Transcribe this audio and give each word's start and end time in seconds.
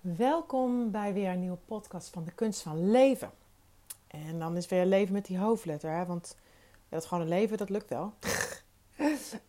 Welkom 0.00 0.90
bij 0.90 1.12
weer 1.12 1.30
een 1.30 1.40
nieuwe 1.40 1.58
podcast 1.64 2.08
van 2.08 2.24
de 2.24 2.32
kunst 2.32 2.60
van 2.60 2.90
leven. 2.90 3.30
En 4.06 4.38
dan 4.38 4.56
is 4.56 4.68
weer 4.68 4.86
leven 4.86 5.12
met 5.12 5.26
die 5.26 5.38
hoofdletter, 5.38 5.90
hè? 5.90 6.06
want 6.06 6.36
dat 6.88 7.04
gewoon 7.04 7.22
een 7.22 7.28
leven, 7.28 7.56
dat 7.56 7.70
lukt 7.70 7.88
wel. 7.88 8.12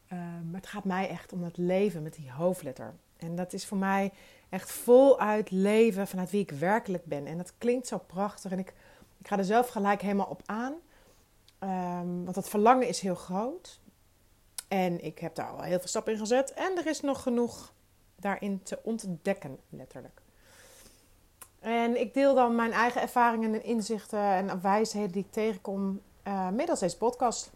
Ehm, 0.07 0.49
maar 0.49 0.59
het 0.59 0.69
gaat 0.69 0.83
mij 0.83 1.09
echt 1.09 1.33
om 1.33 1.43
het 1.43 1.57
leven 1.57 2.03
met 2.03 2.13
die 2.13 2.31
hoofdletter. 2.31 2.93
En 3.17 3.35
dat 3.35 3.53
is 3.53 3.65
voor 3.65 3.77
mij 3.77 4.11
echt 4.49 4.71
voluit 4.71 5.51
leven 5.51 6.07
vanuit 6.07 6.29
wie 6.29 6.41
ik 6.41 6.51
werkelijk 6.51 7.05
ben. 7.05 7.25
En 7.25 7.37
dat 7.37 7.53
klinkt 7.57 7.87
zo 7.87 7.97
prachtig 7.97 8.51
en 8.51 8.59
ik, 8.59 8.73
ik 9.17 9.27
ga 9.27 9.37
er 9.37 9.45
zelf 9.45 9.67
gelijk 9.67 10.01
helemaal 10.01 10.29
op 10.29 10.41
aan. 10.45 10.73
Ehm, 11.59 12.23
want 12.23 12.35
dat 12.35 12.49
verlangen 12.49 12.87
is 12.87 12.99
heel 12.99 13.15
groot. 13.15 13.79
En 14.67 15.03
ik 15.03 15.19
heb 15.19 15.35
daar 15.35 15.49
al 15.49 15.61
heel 15.61 15.79
veel 15.79 15.87
stappen 15.87 16.13
in 16.13 16.19
gezet. 16.19 16.53
En 16.53 16.77
er 16.77 16.87
is 16.87 17.01
nog 17.01 17.21
genoeg 17.21 17.73
daarin 18.15 18.63
te 18.63 18.79
ontdekken, 18.83 19.59
letterlijk. 19.69 20.21
En 21.59 21.99
ik 21.99 22.13
deel 22.13 22.35
dan 22.35 22.55
mijn 22.55 22.71
eigen 22.71 23.01
ervaringen 23.01 23.53
en 23.53 23.63
inzichten 23.63 24.19
en 24.19 24.61
wijsheden 24.61 25.11
die 25.11 25.23
ik 25.23 25.31
tegenkom 25.31 26.01
uh, 26.27 26.49
middels 26.49 26.79
deze 26.79 26.97
podcast. 26.97 27.51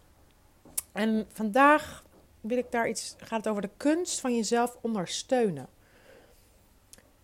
En 0.92 1.28
vandaag 1.34 2.04
wil 2.42 2.58
ik 2.58 2.72
daar 2.72 2.90
iets, 2.90 3.16
gaat 3.18 3.38
het 3.38 3.48
over 3.48 3.62
de 3.62 3.70
kunst 3.78 4.20
van 4.20 4.36
jezelf 4.36 4.78
ondersteunen. 4.82 5.68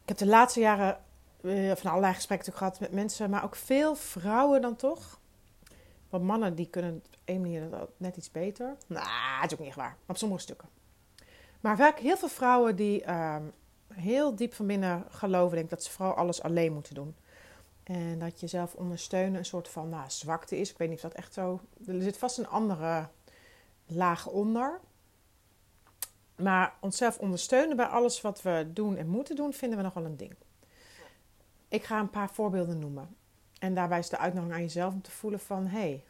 Ik 0.02 0.18
heb 0.18 0.18
de 0.18 0.26
laatste 0.26 0.60
jaren 0.60 0.98
uh, 1.42 1.76
van 1.76 1.90
allerlei 1.90 2.14
gesprekken 2.14 2.54
gehad 2.54 2.80
met 2.80 2.92
mensen, 2.92 3.30
maar 3.30 3.44
ook 3.44 3.56
veel 3.56 3.96
vrouwen 3.96 4.62
dan 4.62 4.76
toch. 4.76 5.20
Want 6.10 6.24
mannen 6.24 6.56
die 6.56 6.70
kunnen 6.70 6.96
op 6.96 7.18
een 7.26 7.42
manier 7.42 7.70
net 7.98 8.18
iets 8.18 8.32
beter. 8.32 8.76
Nou, 8.88 9.08
het 9.42 9.46
is 9.46 9.54
ook 9.54 9.60
niet 9.60 9.68
echt 9.68 9.78
waar, 9.78 9.98
op 10.08 10.18
sommige 10.18 10.42
stukken. 10.42 10.70
Maar 11.60 11.78
vaak 11.78 12.00
heel 12.00 12.18
veel 12.18 12.28
vrouwen 12.28 12.76
die 12.76 13.04
uh, 13.04 13.36
heel 14.00 14.36
diep 14.36 14.54
van 14.54 14.68
binnen 14.68 15.06
geloven 15.10 15.58
denk, 15.58 15.70
dat 15.70 15.84
ze 15.84 15.92
vooral 15.92 16.14
alles 16.14 16.42
alleen 16.42 16.74
moeten 16.74 16.96
doen. 16.96 17.16
En 17.84 18.20
dat 18.20 18.40
jezelf 18.40 18.74
ondersteunen 18.74 19.40
een 19.40 19.46
soort 19.46 19.68
van 19.68 19.90
nou, 19.90 20.10
zwakte 20.10 20.58
is. 20.58 20.72
Ik 20.72 20.78
weet 20.78 20.90
niet 20.90 20.98
of 20.98 21.04
dat 21.04 21.14
echt 21.14 21.34
zo. 21.34 21.60
Er 21.88 22.02
zit 22.02 22.18
vast 22.18 22.38
een 22.38 22.48
andere 22.48 23.08
laag 23.86 24.28
onder. 24.28 24.80
Maar 26.36 26.74
onszelf 26.80 27.18
ondersteunen 27.18 27.76
bij 27.76 27.86
alles 27.86 28.22
wat 28.22 28.42
we 28.42 28.70
doen 28.74 28.98
en 28.98 29.08
moeten 29.08 29.36
doen, 29.36 29.54
vinden 29.54 29.78
we 29.78 29.84
nog 29.84 29.94
wel 29.94 30.06
een 30.06 30.18
ding. 30.18 30.36
Ik 31.68 31.84
ga 31.84 32.00
een 32.00 32.10
paar 32.10 32.30
voorbeelden 32.30 32.80
noemen. 32.80 33.16
En 33.60 33.74
daarbij 33.74 34.00
is 34.00 34.10
de 34.10 34.18
uitnodiging 34.18 34.58
aan 34.58 34.66
jezelf 34.66 34.94
om 34.94 35.02
te 35.02 35.12
voelen 35.12 35.40
van... 35.40 35.68
hé, 35.68 35.80
hey, 35.80 36.04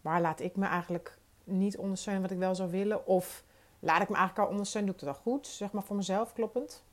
waar 0.00 0.20
laat 0.20 0.40
ik 0.40 0.56
me 0.56 0.66
eigenlijk 0.66 1.18
niet 1.44 1.78
ondersteunen 1.78 2.22
wat 2.22 2.30
ik 2.30 2.38
wel 2.38 2.54
zou 2.54 2.70
willen? 2.70 3.06
Of 3.06 3.44
laat 3.78 4.02
ik 4.02 4.08
me 4.08 4.16
eigenlijk 4.16 4.46
al 4.46 4.52
ondersteunen, 4.52 4.90
doe 4.90 5.00
ik 5.00 5.06
dat 5.06 5.16
al 5.16 5.22
goed? 5.32 5.46
Zeg 5.46 5.72
maar 5.72 5.82
voor 5.82 5.96
mezelf 5.96 6.32
kloppend. 6.32 6.84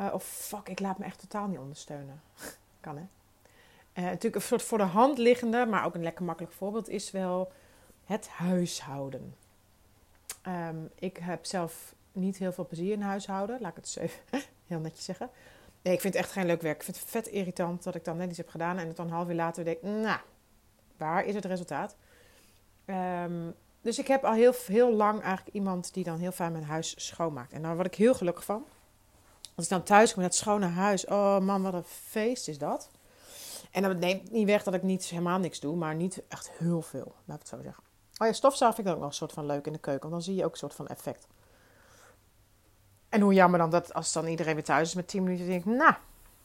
Uh, 0.00 0.14
of 0.14 0.24
fuck, 0.24 0.68
ik 0.68 0.80
laat 0.80 0.98
me 0.98 1.04
echt 1.04 1.20
totaal 1.20 1.46
niet 1.46 1.58
ondersteunen. 1.58 2.22
kan 2.80 2.96
hè? 2.96 3.02
Uh, 4.02 4.04
natuurlijk 4.04 4.34
een 4.34 4.42
soort 4.42 4.62
voor 4.62 4.78
de 4.78 4.84
hand 4.84 5.18
liggende, 5.18 5.66
maar 5.66 5.84
ook 5.84 5.94
een 5.94 6.02
lekker 6.02 6.24
makkelijk 6.24 6.52
voorbeeld 6.52 6.88
is 6.88 7.10
wel 7.10 7.52
het 8.04 8.28
huishouden. 8.28 9.34
Um, 10.46 10.90
ik 10.94 11.16
heb 11.16 11.44
zelf 11.44 11.94
niet 12.12 12.36
heel 12.36 12.52
veel 12.52 12.66
plezier 12.66 12.92
in 12.92 13.00
huishouden, 13.00 13.60
laat 13.60 13.76
ik 13.76 13.84
het 13.84 14.10
heel 14.66 14.78
netjes 14.78 15.04
zeggen. 15.04 15.30
Nee, 15.82 15.94
ik 15.94 16.00
vind 16.00 16.14
het 16.14 16.22
echt 16.22 16.32
geen 16.32 16.46
leuk 16.46 16.62
werk. 16.62 16.76
Ik 16.76 16.82
vind 16.82 16.96
het 16.96 17.10
vet 17.10 17.26
irritant 17.26 17.82
dat 17.82 17.94
ik 17.94 18.04
dan 18.04 18.16
net 18.16 18.28
iets 18.28 18.36
heb 18.36 18.48
gedaan 18.48 18.78
en 18.78 18.86
het 18.86 18.96
dan 18.96 19.06
een 19.06 19.12
half 19.12 19.28
uur 19.28 19.34
later 19.34 19.64
denk, 19.64 19.82
nou, 19.82 20.20
waar 20.96 21.24
is 21.24 21.34
het 21.34 21.44
resultaat? 21.44 21.96
Um, 22.86 23.54
dus 23.80 23.98
ik 23.98 24.06
heb 24.06 24.24
al 24.24 24.32
heel, 24.32 24.52
heel 24.66 24.92
lang 24.92 25.20
eigenlijk 25.20 25.56
iemand 25.56 25.94
die 25.94 26.04
dan 26.04 26.18
heel 26.18 26.32
fijn 26.32 26.52
mijn 26.52 26.64
huis 26.64 27.06
schoonmaakt. 27.06 27.52
En 27.52 27.62
daar 27.62 27.74
word 27.74 27.86
ik 27.86 27.94
heel 27.94 28.14
gelukkig 28.14 28.44
van. 28.44 28.64
Als 29.56 29.64
ik 29.64 29.70
dan 29.70 29.82
thuis 29.82 30.12
kom 30.12 30.22
met 30.22 30.30
dat 30.30 30.40
schone 30.40 30.66
huis. 30.66 31.06
Oh 31.06 31.38
man, 31.38 31.62
wat 31.62 31.74
een 31.74 31.84
feest 31.84 32.48
is 32.48 32.58
dat. 32.58 32.90
En 33.70 33.82
dat 33.82 33.96
neemt 33.96 34.30
niet 34.30 34.46
weg 34.46 34.62
dat 34.62 34.74
ik 34.74 34.82
niet, 34.82 35.04
helemaal 35.04 35.38
niks 35.38 35.60
doe. 35.60 35.76
Maar 35.76 35.94
niet 35.94 36.22
echt 36.28 36.50
heel 36.50 36.82
veel, 36.82 37.14
laat 37.24 37.36
ik 37.36 37.42
het 37.42 37.48
zo 37.48 37.62
zeggen. 37.62 37.82
Oh 38.18 38.26
ja, 38.26 38.32
stofzuigen 38.32 38.76
vind 38.76 38.88
ik 38.88 38.94
ook 38.94 39.00
wel 39.00 39.08
een 39.08 39.16
soort 39.16 39.32
van 39.32 39.46
leuk 39.46 39.66
in 39.66 39.72
de 39.72 39.78
keuken. 39.78 40.00
Want 40.00 40.12
dan 40.12 40.22
zie 40.22 40.34
je 40.34 40.44
ook 40.44 40.52
een 40.52 40.58
soort 40.58 40.74
van 40.74 40.86
effect. 40.86 41.26
En 43.08 43.20
hoe 43.20 43.34
jammer 43.34 43.58
dan 43.58 43.70
dat 43.70 43.94
als 43.94 44.12
dan 44.12 44.26
iedereen 44.26 44.54
weer 44.54 44.64
thuis 44.64 44.88
is 44.88 44.94
met 44.94 45.08
10 45.08 45.22
minuten. 45.22 45.46
denk 45.46 45.64
ik, 45.64 45.72
nou, 45.72 45.94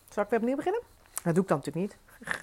zal 0.10 0.24
ik 0.24 0.30
weer 0.30 0.40
opnieuw 0.40 0.56
beginnen? 0.56 0.82
Dat 1.24 1.34
doe 1.34 1.44
ik 1.44 1.50
dan 1.50 1.58
natuurlijk 1.58 1.94
niet. 1.94 1.98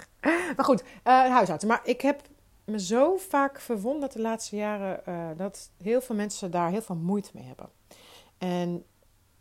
maar 0.56 0.64
goed, 0.64 0.82
uh, 0.82 0.86
huishouden. 1.04 1.68
Maar 1.68 1.80
ik 1.84 2.00
heb 2.00 2.20
me 2.64 2.80
zo 2.80 3.16
vaak 3.16 3.60
verwonderd 3.60 4.12
de 4.12 4.20
laatste 4.20 4.56
jaren 4.56 5.00
uh, 5.08 5.28
dat 5.36 5.70
heel 5.82 6.00
veel 6.00 6.14
mensen 6.14 6.50
daar 6.50 6.70
heel 6.70 6.82
veel 6.82 6.96
moeite 6.96 7.30
mee 7.32 7.44
hebben. 7.44 7.68
En 8.38 8.84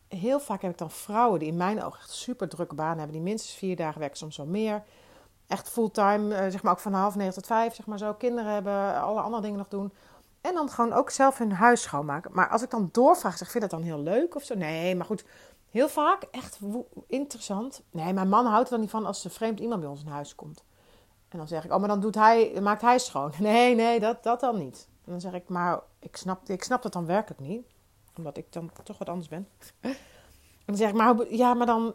heel 0.07 0.39
vaak 0.39 0.61
heb 0.61 0.71
ik 0.71 0.77
dan 0.77 0.91
vrouwen 0.91 1.39
die 1.39 1.47
in 1.47 1.57
mijn 1.57 1.83
ogen 1.83 1.99
echt 1.99 2.11
super 2.11 2.49
drukke 2.49 2.75
banen 2.75 2.97
hebben, 2.97 3.15
die 3.15 3.21
minstens 3.21 3.55
vier 3.55 3.75
dagen 3.75 3.99
werken, 3.99 4.17
soms 4.17 4.37
wel 4.37 4.45
meer. 4.45 4.83
Echt 5.47 5.69
fulltime, 5.69 6.35
uh, 6.35 6.51
zeg 6.51 6.63
maar 6.63 6.71
ook 6.71 6.79
van 6.79 6.93
half 6.93 7.15
negen 7.15 7.33
tot 7.33 7.45
vijf, 7.45 7.75
zeg 7.75 7.85
maar 7.85 7.97
zo. 7.97 8.13
Kinderen 8.13 8.53
hebben, 8.53 9.01
alle 9.01 9.21
andere 9.21 9.41
dingen 9.41 9.57
nog 9.57 9.67
doen. 9.67 9.93
En 10.41 10.53
dan 10.53 10.69
gewoon 10.69 10.93
ook 10.93 11.09
zelf 11.09 11.37
hun 11.37 11.51
huis 11.51 11.81
schoonmaken. 11.81 12.31
Maar 12.33 12.49
als 12.49 12.61
ik 12.61 12.69
dan 12.69 12.89
doorvraag, 12.91 13.37
zeg, 13.37 13.51
vind 13.51 13.63
je 13.63 13.69
dat 13.69 13.79
dan 13.79 13.89
heel 13.89 13.99
leuk 13.99 14.35
of 14.35 14.43
zo? 14.43 14.55
Nee, 14.55 14.95
maar 14.95 15.05
goed, 15.05 15.25
heel 15.69 15.89
vaak 15.89 16.23
echt 16.31 16.59
interessant. 17.07 17.83
Nee, 17.91 18.13
mijn 18.13 18.29
man 18.29 18.45
houdt 18.45 18.65
er 18.65 18.71
dan 18.71 18.79
niet 18.79 18.89
van 18.89 19.05
als 19.05 19.23
er 19.23 19.31
vreemd 19.31 19.59
iemand 19.59 19.81
bij 19.81 19.89
ons 19.89 20.01
in 20.01 20.07
huis 20.07 20.35
komt. 20.35 20.63
En 21.29 21.37
dan 21.37 21.47
zeg 21.47 21.65
ik, 21.65 21.71
oh, 21.71 21.79
maar 21.79 21.87
dan 21.87 21.99
doet 21.99 22.15
hij, 22.15 22.57
maakt 22.61 22.81
hij 22.81 22.99
schoon. 22.99 23.31
Nee, 23.39 23.75
nee, 23.75 23.99
dat, 23.99 24.23
dat 24.23 24.39
dan 24.39 24.57
niet. 24.57 24.87
En 25.05 25.11
dan 25.11 25.21
zeg 25.21 25.33
ik, 25.33 25.49
maar 25.49 25.79
ik 25.99 26.15
snap, 26.15 26.49
ik 26.49 26.63
snap 26.63 26.81
dat 26.81 26.93
dan 26.93 27.05
werkelijk 27.05 27.41
niet. 27.41 27.67
Omdat 28.17 28.37
ik 28.37 28.53
dan 28.53 28.71
toch 28.83 28.97
wat 28.97 29.09
anders 29.09 29.27
ben. 29.27 29.47
En 30.67 30.73
dan 30.73 30.81
zeg 30.81 30.89
ik, 30.89 30.95
maar 30.95 31.33
ja, 31.33 31.53
maar 31.53 31.65
dan, 31.65 31.93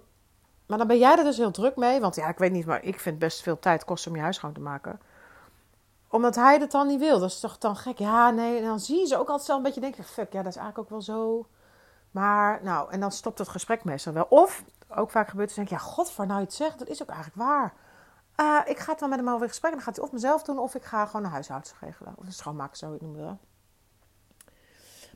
maar 0.66 0.78
dan 0.78 0.87
ben 0.87 0.99
jij 0.99 1.16
er 1.19 1.25
dus 1.25 1.37
heel 1.37 1.50
druk 1.50 1.77
mee. 1.77 2.00
Want 2.00 2.15
ja, 2.15 2.28
ik 2.28 2.38
weet 2.38 2.53
niet, 2.53 2.66
maar 2.66 2.84
ik 2.84 3.00
vind 3.00 3.19
best 3.19 3.43
veel 3.43 3.59
tijd 3.59 3.84
kosten 3.84 4.10
om 4.10 4.16
je 4.16 4.22
huis 4.22 4.37
schoon 4.37 4.53
te 4.53 4.60
maken. 4.60 5.00
Omdat 6.09 6.34
hij 6.34 6.59
dat 6.59 6.71
dan 6.71 6.87
niet 6.87 6.99
wil. 6.99 7.19
Dat 7.19 7.31
is 7.31 7.41
toch 7.41 7.59
dan 7.59 7.77
gek. 7.77 7.99
Ja, 7.99 8.31
nee. 8.31 8.59
En 8.59 8.65
dan 8.65 8.81
zie 8.81 8.99
je 8.99 9.06
ze 9.06 9.19
ook 9.19 9.28
altijd 9.28 9.47
zelf 9.47 9.59
een 9.59 9.65
beetje 9.65 9.81
denken, 9.81 10.05
fuck, 10.05 10.33
ja, 10.33 10.43
dat 10.43 10.53
is 10.53 10.59
eigenlijk 10.59 10.78
ook 10.78 10.91
wel 10.91 11.03
zo. 11.03 11.47
Maar, 12.10 12.60
nou, 12.62 12.91
en 12.91 13.00
dan 13.00 13.12
stopt 13.12 13.39
het 13.39 13.49
gesprek 13.49 13.84
meestal 13.84 14.12
wel. 14.12 14.27
Of, 14.28 14.65
ook 14.89 15.10
vaak 15.10 15.28
gebeurt 15.28 15.49
het, 15.49 15.56
denk 15.56 15.71
ik, 15.71 15.78
ja, 15.78 15.83
god, 15.83 16.16
waar 16.16 16.27
nou 16.27 16.39
je 16.39 16.44
het 16.44 16.54
zegt, 16.54 16.78
dat 16.78 16.89
is 16.89 17.03
ook 17.03 17.09
eigenlijk 17.09 17.49
waar. 17.49 17.75
Uh, 18.37 18.60
ik 18.65 18.78
ga 18.78 18.91
het 18.91 19.00
dan 19.00 19.09
met 19.09 19.19
hem 19.19 19.28
over 19.28 19.43
in 19.43 19.49
gesprek. 19.49 19.71
En 19.71 19.77
dan 19.77 19.87
gaat 19.87 19.97
hij 19.97 20.04
of 20.04 20.12
mezelf 20.12 20.43
doen 20.43 20.59
of 20.59 20.75
ik 20.75 20.84
ga 20.84 21.06
gewoon 21.06 21.25
een 21.25 21.31
huishoudster 21.31 21.77
regelen. 21.81 22.15
Of 22.16 22.27
een 22.27 22.33
schoonmaken, 22.33 22.77
zo 22.77 22.94
ik 22.94 23.00
noem. 23.00 23.39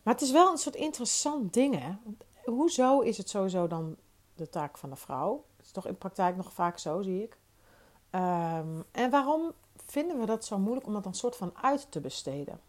Maar 0.07 0.15
het 0.15 0.25
is 0.25 0.31
wel 0.31 0.51
een 0.51 0.59
soort 0.59 0.75
interessant 0.75 1.53
ding, 1.53 1.81
hè. 1.81 1.93
Hoezo 2.45 3.01
is 3.01 3.19
het 3.19 3.29
sowieso 3.29 3.67
dan 3.67 3.97
de 4.35 4.49
taak 4.49 4.79
van 4.79 4.91
de 4.91 4.97
vrouw? 4.97 5.45
Het 5.57 5.67
is 5.67 5.73
toch 5.73 5.87
in 5.87 5.99
praktijk 5.99 6.37
nog 6.37 6.53
vaak 6.53 6.79
zo, 6.79 7.03
zie 7.03 7.23
ik. 7.23 7.37
Um, 8.11 8.85
en 8.91 9.11
waarom 9.11 9.53
vinden 9.87 10.19
we 10.19 10.27
dat 10.27 10.45
zo 10.45 10.59
moeilijk 10.59 10.87
om 10.87 10.93
dat 10.93 11.03
dan 11.03 11.15
soort 11.15 11.37
van 11.37 11.53
uit 11.63 11.87
te 11.91 12.01
besteden? 12.01 12.61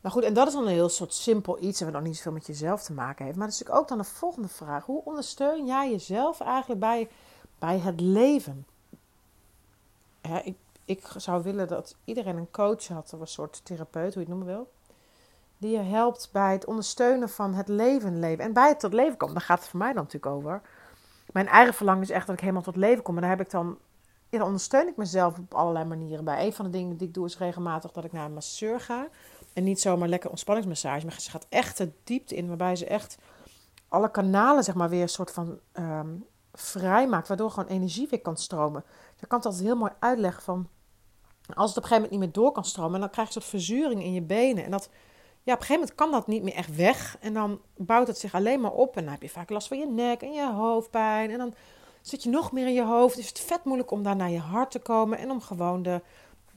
Nou 0.00 0.14
goed, 0.14 0.22
en 0.22 0.34
dat 0.34 0.46
is 0.46 0.52
dan 0.52 0.62
een 0.62 0.72
heel 0.72 0.88
soort 0.88 1.14
simpel 1.14 1.62
iets 1.62 1.78
en 1.80 1.84
wat 1.84 1.94
dan 1.94 2.02
niet 2.02 2.16
zoveel 2.16 2.32
met 2.32 2.46
jezelf 2.46 2.82
te 2.82 2.92
maken 2.92 3.24
heeft. 3.24 3.36
Maar 3.36 3.46
dat 3.46 3.54
is 3.54 3.60
natuurlijk 3.60 3.90
ook 3.90 3.96
dan 3.96 4.06
de 4.06 4.14
volgende 4.14 4.48
vraag. 4.48 4.84
Hoe 4.84 5.04
ondersteun 5.04 5.66
jij 5.66 5.90
jezelf 5.90 6.40
eigenlijk 6.40 6.80
bij, 6.80 7.08
bij 7.58 7.78
het 7.78 8.00
leven? 8.00 8.66
ik, 10.44 10.56
ik 10.84 11.06
zou 11.16 11.42
willen 11.42 11.68
dat 11.68 11.96
iedereen 12.04 12.36
een 12.36 12.50
coach 12.50 12.88
had, 12.88 13.12
of 13.12 13.20
een 13.20 13.26
soort 13.26 13.64
therapeut, 13.64 14.14
hoe 14.14 14.22
je 14.22 14.28
het 14.28 14.38
noemen 14.38 14.46
wil. 14.46 14.68
Die 15.64 15.72
je 15.72 15.82
helpt 15.82 16.28
bij 16.32 16.52
het 16.52 16.64
ondersteunen 16.64 17.28
van 17.28 17.54
het 17.54 17.68
leven 17.68 18.18
leven. 18.18 18.44
En 18.44 18.52
bij 18.52 18.68
het 18.68 18.80
tot 18.80 18.92
leven 18.92 19.16
komen, 19.16 19.34
daar 19.34 19.44
gaat 19.44 19.58
het 19.58 19.68
voor 19.68 19.78
mij 19.78 19.92
dan 19.92 20.02
natuurlijk 20.02 20.32
over. 20.32 20.62
Mijn 21.32 21.46
eigen 21.46 21.74
verlangen 21.74 22.02
is 22.02 22.10
echt 22.10 22.26
dat 22.26 22.34
ik 22.34 22.40
helemaal 22.40 22.62
tot 22.62 22.76
leven 22.76 23.02
kom. 23.02 23.14
En 23.14 23.20
daar 23.20 23.30
heb 23.30 23.40
ik 23.40 23.50
dan, 23.50 23.78
dan 24.28 24.42
ondersteun 24.42 24.88
ik 24.88 24.96
mezelf 24.96 25.38
op 25.38 25.54
allerlei 25.54 25.84
manieren 25.84 26.24
bij. 26.24 26.46
Een 26.46 26.52
van 26.52 26.64
de 26.64 26.70
dingen 26.70 26.96
die 26.96 27.08
ik 27.08 27.14
doe 27.14 27.26
is 27.26 27.38
regelmatig 27.38 27.92
dat 27.92 28.04
ik 28.04 28.12
naar 28.12 28.24
een 28.24 28.34
masseur 28.34 28.80
ga. 28.80 29.08
En 29.52 29.64
niet 29.64 29.80
zomaar 29.80 30.08
lekker 30.08 30.30
ontspanningsmassage, 30.30 31.06
maar 31.06 31.20
ze 31.20 31.30
gaat 31.30 31.46
echt 31.48 31.76
de 31.76 31.90
diepte 32.04 32.34
in, 32.34 32.48
waarbij 32.48 32.76
ze 32.76 32.86
echt 32.86 33.18
alle 33.88 34.10
kanalen 34.10 34.64
zeg 34.64 34.74
maar 34.74 34.88
weer 34.88 35.02
een 35.02 35.08
soort 35.08 35.30
van 35.30 35.58
um, 35.72 36.24
vrij 36.52 37.08
maakt, 37.08 37.28
waardoor 37.28 37.50
gewoon 37.50 37.68
energie 37.68 38.08
weer 38.10 38.20
kan 38.20 38.36
stromen. 38.36 38.84
Je 39.16 39.26
kan 39.26 39.38
het 39.38 39.46
altijd 39.46 39.64
heel 39.64 39.76
mooi 39.76 39.92
uitleggen 39.98 40.42
van, 40.42 40.68
als 41.54 41.68
het 41.68 41.76
op 41.76 41.82
een 41.82 41.88
gegeven 41.88 41.94
moment 41.94 42.10
niet 42.10 42.20
meer 42.20 42.32
door 42.32 42.52
kan 42.52 42.64
stromen, 42.64 43.00
dan 43.00 43.10
krijg 43.10 43.28
je 43.28 43.34
een 43.34 43.42
soort 43.42 43.54
verzuring 43.54 44.02
in 44.02 44.12
je 44.12 44.22
benen. 44.22 44.64
En 44.64 44.70
dat, 44.70 44.88
ja, 45.44 45.52
op 45.52 45.60
een 45.60 45.66
gegeven 45.66 45.74
moment 45.74 45.94
kan 45.94 46.10
dat 46.10 46.26
niet 46.26 46.42
meer 46.42 46.54
echt 46.54 46.76
weg. 46.76 47.16
En 47.20 47.34
dan 47.34 47.60
bouwt 47.76 48.06
het 48.06 48.18
zich 48.18 48.34
alleen 48.34 48.60
maar 48.60 48.72
op. 48.72 48.96
En 48.96 49.02
dan 49.02 49.12
heb 49.12 49.22
je 49.22 49.28
vaak 49.28 49.50
last 49.50 49.68
van 49.68 49.78
je 49.78 49.86
nek 49.86 50.22
en 50.22 50.32
je 50.32 50.52
hoofdpijn. 50.52 51.30
En 51.30 51.38
dan 51.38 51.54
zit 52.00 52.22
je 52.22 52.30
nog 52.30 52.52
meer 52.52 52.66
in 52.66 52.74
je 52.74 52.84
hoofd. 52.84 53.18
Is 53.18 53.28
het 53.28 53.40
vet 53.40 53.64
moeilijk 53.64 53.90
om 53.90 54.02
daar 54.02 54.16
naar 54.16 54.30
je 54.30 54.38
hart 54.38 54.70
te 54.70 54.78
komen. 54.78 55.18
En 55.18 55.30
om 55.30 55.40
gewoon 55.40 55.82
de, 55.82 56.02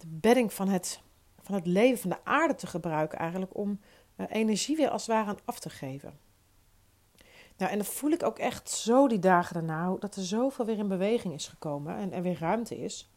bedding 0.07 0.53
van 0.53 0.67
het, 0.67 1.01
van 1.41 1.55
het 1.55 1.65
leven, 1.65 1.97
van 1.97 2.09
de 2.09 2.23
aarde 2.23 2.55
te 2.55 2.67
gebruiken 2.67 3.19
eigenlijk. 3.19 3.57
Om 3.57 3.79
uh, 4.17 4.25
energie 4.29 4.75
weer 4.75 4.89
als 4.89 5.01
het 5.05 5.15
ware 5.15 5.29
aan 5.29 5.37
af 5.45 5.59
te 5.59 5.69
geven. 5.69 6.19
Nou, 7.57 7.71
en 7.71 7.77
dan 7.77 7.87
voel 7.87 8.11
ik 8.11 8.23
ook 8.23 8.39
echt 8.39 8.69
zo 8.69 9.07
die 9.07 9.19
dagen 9.19 9.53
daarna, 9.53 9.95
dat 9.99 10.15
er 10.15 10.23
zoveel 10.23 10.65
weer 10.65 10.77
in 10.77 10.87
beweging 10.87 11.33
is 11.33 11.47
gekomen 11.47 11.95
en 11.95 12.13
er 12.13 12.21
weer 12.21 12.39
ruimte 12.39 12.77
is. 12.77 13.11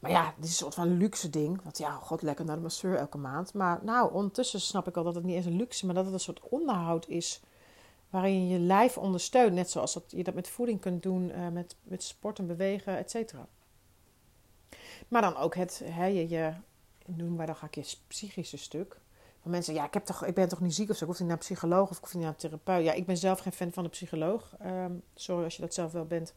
Maar 0.00 0.10
ja, 0.10 0.34
dit 0.36 0.44
is 0.44 0.50
een 0.50 0.56
soort 0.56 0.74
van 0.74 0.96
luxe 0.96 1.30
ding. 1.30 1.62
Want 1.62 1.78
ja, 1.78 1.90
god, 1.90 2.22
lekker 2.22 2.44
naar 2.44 2.56
de 2.56 2.62
masseur 2.62 2.96
elke 2.96 3.18
maand. 3.18 3.54
Maar 3.54 3.78
nou, 3.82 4.12
ondertussen 4.12 4.60
snap 4.60 4.88
ik 4.88 4.96
al 4.96 5.04
dat 5.04 5.14
het 5.14 5.24
niet 5.24 5.36
eens 5.36 5.46
een 5.46 5.56
luxe, 5.56 5.86
maar 5.86 5.94
dat 5.94 6.04
het 6.04 6.14
een 6.14 6.20
soort 6.20 6.40
onderhoud 6.40 7.08
is 7.08 7.40
waarin 8.10 8.46
je 8.46 8.52
je 8.52 8.58
lijf 8.58 8.98
ondersteunt. 8.98 9.54
Net 9.54 9.70
zoals 9.70 9.92
dat 9.92 10.04
je 10.08 10.24
dat 10.24 10.34
met 10.34 10.48
voeding 10.48 10.80
kunt 10.80 11.02
doen, 11.02 11.30
uh, 11.30 11.48
met, 11.48 11.76
met 11.82 12.02
sport 12.02 12.38
en 12.38 12.46
bewegen, 12.46 12.96
et 12.96 13.10
cetera. 13.10 13.46
Maar 15.08 15.22
dan 15.22 15.36
ook 15.36 15.54
het, 15.54 15.82
hè, 15.84 16.06
je, 16.06 16.28
je, 16.28 16.52
noemen 17.06 17.36
wij 17.36 17.46
dan 17.46 17.56
ga 17.56 17.66
ik 17.66 17.74
je 17.74 17.96
psychische 18.06 18.56
stuk. 18.56 19.00
Van 19.42 19.50
mensen, 19.50 19.74
ja, 19.74 19.84
ik, 19.84 19.94
heb 19.94 20.04
toch, 20.04 20.24
ik 20.24 20.34
ben 20.34 20.48
toch 20.48 20.60
niet 20.60 20.74
ziek 20.74 20.90
of 20.90 20.96
zo. 20.96 21.04
Ik 21.04 21.10
hoef 21.10 21.18
niet 21.18 21.28
naar 21.28 21.36
een 21.36 21.42
psycholoog 21.42 21.90
of 21.90 21.96
ik 21.96 22.02
hoef 22.02 22.14
niet 22.14 22.22
naar 22.22 22.32
een 22.32 22.38
therapeut. 22.38 22.84
Ja, 22.84 22.92
ik 22.92 23.06
ben 23.06 23.16
zelf 23.16 23.38
geen 23.38 23.52
fan 23.52 23.72
van 23.72 23.84
een 23.84 23.90
psycholoog. 23.90 24.54
Ehm, 24.58 24.92
sorry 25.14 25.44
als 25.44 25.56
je 25.56 25.62
dat 25.62 25.74
zelf 25.74 25.92
wel 25.92 26.04
bent. 26.04 26.34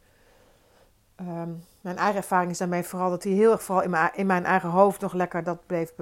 Ehm, 1.20 1.50
mijn 1.82 1.98
eigen 1.98 2.16
ervaring 2.16 2.52
is 2.52 2.58
daarmee 2.58 2.84
vooral 2.84 3.10
dat 3.10 3.24
hij 3.24 3.32
heel 3.32 3.52
erg 3.52 3.64
vooral 3.64 3.84
in 3.84 3.90
mijn, 3.90 4.12
in 4.16 4.26
mijn 4.26 4.46
eigen 4.46 4.70
hoofd 4.70 5.02
nog 5.02 5.14
lekker 5.14 5.44
dat 5.44 5.66
bleef 5.66 5.94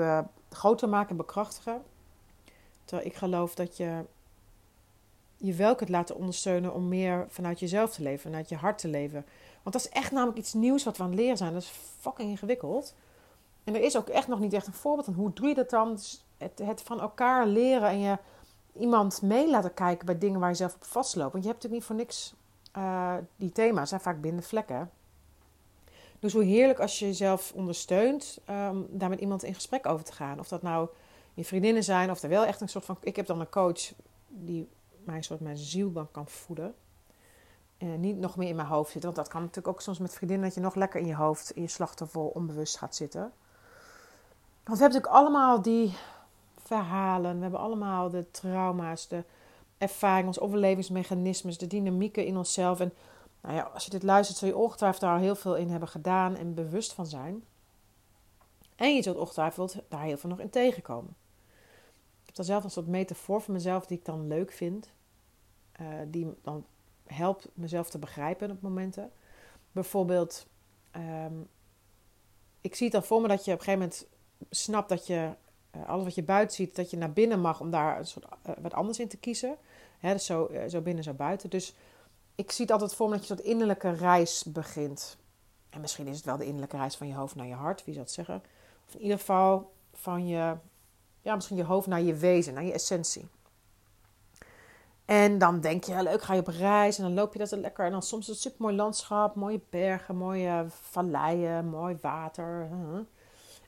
groter 0.50 0.90
maken 0.90 1.10
en 1.10 1.18
bekrachtigen. 1.18 1.82
Terwijl 2.86 3.08
ik 3.08 3.16
geloof 3.16 3.56
dat 3.56 3.78
je 3.78 4.04
je 5.38 5.54
wel 5.54 5.76
kunt 5.76 5.90
laten 5.90 6.16
ondersteunen 6.16 6.74
om 6.74 6.88
meer 6.88 7.26
vanuit 7.30 7.60
jezelf 7.60 7.94
te 7.94 8.02
leven, 8.02 8.20
vanuit 8.20 8.50
je 8.50 8.56
hart 8.56 8.78
te 8.78 8.88
leven. 8.88 9.26
Want 9.64 9.76
dat 9.76 9.86
is 9.86 9.90
echt 9.90 10.12
namelijk 10.12 10.38
iets 10.38 10.54
nieuws 10.54 10.84
wat 10.84 10.98
we 10.98 11.04
aan 11.04 11.10
het 11.10 11.20
leren 11.20 11.38
zijn. 11.38 11.54
Dat 11.54 11.62
is 11.62 11.74
fucking 12.00 12.30
ingewikkeld. 12.30 12.96
En 13.64 13.76
er 13.76 13.82
is 13.82 13.98
ook 13.98 14.08
echt 14.08 14.28
nog 14.28 14.40
niet 14.40 14.54
echt 14.54 14.68
een 14.68 14.74
voorbeeld 14.74 15.06
van 15.06 15.14
hoe 15.14 15.34
doe 15.34 15.48
je 15.48 15.56
dat 15.56 15.70
dan? 15.70 15.92
Dus 15.92 16.26
het, 16.38 16.60
het, 16.64 16.82
van 16.82 17.02
elkaar 17.02 17.48
leren 17.48 17.90
en 17.90 18.00
je 18.00 18.18
iemand 18.74 19.22
mee 19.22 19.50
laten 19.50 19.74
kijken 19.74 20.06
bij 20.06 20.18
dingen 20.18 20.40
waar 20.40 20.50
je 20.50 20.56
zelf 20.56 20.76
op 20.76 20.84
vastloopt. 20.84 21.32
Want 21.32 21.44
je 21.44 21.50
hebt 21.50 21.64
natuurlijk 21.64 21.74
niet 21.74 21.84
voor 21.84 21.96
niks 21.96 22.34
uh, 22.78 23.14
die 23.36 23.52
thema's, 23.52 23.90
zijn 23.90 24.02
vaak 24.02 24.18
vlekken. 24.42 24.92
Dus 26.20 26.34
hoe 26.34 26.44
heerlijk 26.44 26.80
als 26.80 27.00
je 27.00 27.06
jezelf 27.06 27.52
ondersteunt, 27.56 28.40
um, 28.50 28.88
daar 28.90 29.10
met 29.10 29.20
iemand 29.20 29.44
in 29.44 29.54
gesprek 29.54 29.86
over 29.86 30.06
te 30.06 30.14
gaan. 30.14 30.40
Of 30.40 30.48
dat 30.48 30.62
nou 30.62 30.88
je 31.34 31.46
vriendinnen 31.46 31.84
zijn, 31.84 32.12
of 32.12 32.24
er 32.24 32.30
wel 32.30 32.46
echt 32.46 32.62
een 32.62 32.70
soort 32.70 32.86
van. 32.86 32.98
Ik 33.02 33.16
heb 33.16 33.26
dan 33.26 33.40
een 33.40 33.50
coach 33.50 33.94
die 34.28 34.68
mij 35.04 35.16
een 35.16 35.24
soort 35.24 35.40
mijn 35.40 35.58
ziel 35.58 36.08
kan 36.12 36.28
voeden. 36.28 36.76
En 37.78 38.00
niet 38.00 38.18
nog 38.18 38.36
meer 38.36 38.50
in 38.50 38.56
mijn 38.56 38.68
hoofd 38.68 38.92
zitten. 38.92 39.14
Want 39.14 39.16
dat 39.16 39.28
kan 39.28 39.42
natuurlijk 39.42 39.68
ook 39.68 39.82
soms 39.82 40.00
met 40.00 40.14
vriendinnen 40.14 40.46
dat 40.46 40.56
je 40.56 40.62
nog 40.62 40.76
lekker 40.76 41.00
in 41.00 41.08
je 41.08 41.16
hoofd, 41.16 41.52
in 41.52 41.62
je 41.62 41.68
slachtoffer 41.68 42.22
onbewust 42.22 42.78
gaat 42.78 42.96
zitten. 42.96 43.22
Want 44.64 44.78
we 44.78 44.84
hebben 44.84 45.02
natuurlijk 45.02 45.14
allemaal 45.14 45.62
die 45.62 45.94
verhalen. 46.64 47.36
We 47.36 47.42
hebben 47.42 47.60
allemaal 47.60 48.10
de 48.10 48.32
trauma's, 48.32 49.08
de 49.08 49.24
ervaringen, 49.78 50.28
onze 50.28 50.42
overlevingsmechanismes, 50.42 51.58
de 51.58 51.68
dynamieken 51.68 52.26
in 52.26 52.38
onszelf. 52.38 52.80
En 52.80 52.94
nou 53.48 53.60
ja, 53.60 53.66
als 53.66 53.84
je 53.84 53.90
dit 53.90 54.04
luistert, 54.04 54.38
zul 54.38 54.48
je 54.48 54.58
ongetwijfeld 54.58 55.02
daar 55.02 55.20
heel 55.20 55.36
veel 55.36 55.56
in 55.56 55.70
hebben 55.70 55.90
gedaan 55.90 56.36
en 56.36 56.54
bewust 56.54 56.94
van 56.94 57.06
zijn. 57.06 57.44
En 58.76 58.96
je 58.96 59.02
zult 59.02 59.18
ongetwijfeld 59.18 59.76
daar 59.88 60.04
heel 60.04 60.18
veel 60.18 60.30
nog 60.30 60.40
in 60.40 60.50
tegenkomen. 60.50 61.16
Ik 62.22 62.26
heb 62.26 62.36
dan 62.36 62.46
zelf 62.46 62.64
een 62.64 62.70
soort 62.70 62.88
metafoor 62.88 63.42
voor 63.42 63.54
mezelf 63.54 63.86
die 63.86 63.98
ik 63.98 64.06
dan 64.06 64.28
leuk 64.28 64.52
vind. 64.52 64.92
Uh, 65.82 65.88
die 66.08 66.34
dan 66.42 66.66
helpt 67.06 67.48
mezelf 67.54 67.90
te 67.90 68.00
begrijpen 68.00 68.52
op 68.52 68.62
momenten. 68.62 69.12
Bijvoorbeeld, 69.72 70.48
um, 71.26 71.48
ik 72.62 72.76
zie 72.76 72.86
het 72.86 72.96
dan 72.96 73.04
voor 73.04 73.22
me 73.22 73.28
dat 73.28 73.46
je 73.46 73.54
op 73.54 73.60
een 73.60 73.64
gegeven 73.64 73.88
moment 73.88 74.08
snapt 74.50 74.90
dat 74.90 75.08
je 75.08 75.30
uh, 75.76 75.90
alles 75.90 76.04
wat 76.04 76.16
je 76.16 76.24
buiten 76.24 76.56
ziet, 76.56 76.76
dat 76.76 76.90
je 76.90 76.98
naar 76.98 77.14
binnen 77.14 77.42
mag 77.42 77.60
om 77.60 77.72
daar 77.72 77.98
een 77.98 78.06
soort, 78.08 78.26
uh, 78.26 78.54
wat 78.62 78.74
anders 78.74 79.00
in 79.00 79.08
te 79.08 79.18
kiezen. 79.18 79.58
Hè, 80.00 80.14
dus 80.14 80.26
zo, 80.26 80.52
zo 80.68 80.82
binnen, 80.82 81.04
zo 81.04 81.14
buiten. 81.14 81.50
Dus 81.50 81.76
ik 82.38 82.52
zie 82.52 82.66
het 82.66 82.74
altijd 82.74 82.94
voor 82.94 83.10
me 83.10 83.16
dat 83.16 83.28
je 83.28 83.32
een 83.32 83.38
soort 83.38 83.50
innerlijke 83.50 83.90
reis 83.90 84.44
begint. 84.44 85.18
En 85.70 85.82
misschien 85.82 86.08
is 86.08 86.16
het 86.16 86.26
wel 86.26 86.38
de 86.38 86.46
innerlijke 86.46 86.78
reis 86.78 86.96
van 86.96 87.08
je 87.08 87.14
hoofd 87.14 87.36
naar 87.36 87.48
je 87.48 87.54
hart, 87.54 87.84
wie 87.84 87.94
zou 87.94 88.06
het 88.06 88.16
zeggen. 88.16 88.44
Of 88.88 88.94
in 88.94 89.02
ieder 89.02 89.18
geval 89.18 89.74
van 89.94 90.28
je, 90.28 90.56
ja, 91.22 91.36
misschien 91.36 91.58
je 91.58 91.64
hoofd 91.64 91.88
naar 91.88 92.02
je 92.02 92.14
wezen, 92.14 92.54
naar 92.54 92.64
je 92.64 92.74
essentie. 92.74 93.28
En 95.06 95.38
dan 95.38 95.60
denk 95.60 95.84
je, 95.84 96.04
leuk, 96.04 96.22
ga 96.22 96.34
je 96.34 96.40
op 96.40 96.48
reis 96.48 96.98
en 96.98 97.04
dan 97.04 97.14
loop 97.14 97.34
je 97.34 97.40
dat 97.40 97.52
lekker. 97.52 97.86
En 97.86 97.92
dan 97.92 98.04
soms 98.04 98.22
is 98.22 98.34
het 98.34 98.42
super 98.42 98.62
mooi 98.62 98.76
landschap, 98.76 99.36
mooie 99.36 99.62
bergen, 99.70 100.16
mooie 100.16 100.66
valleien, 100.68 101.70
mooi 101.70 101.98
water. 102.02 102.70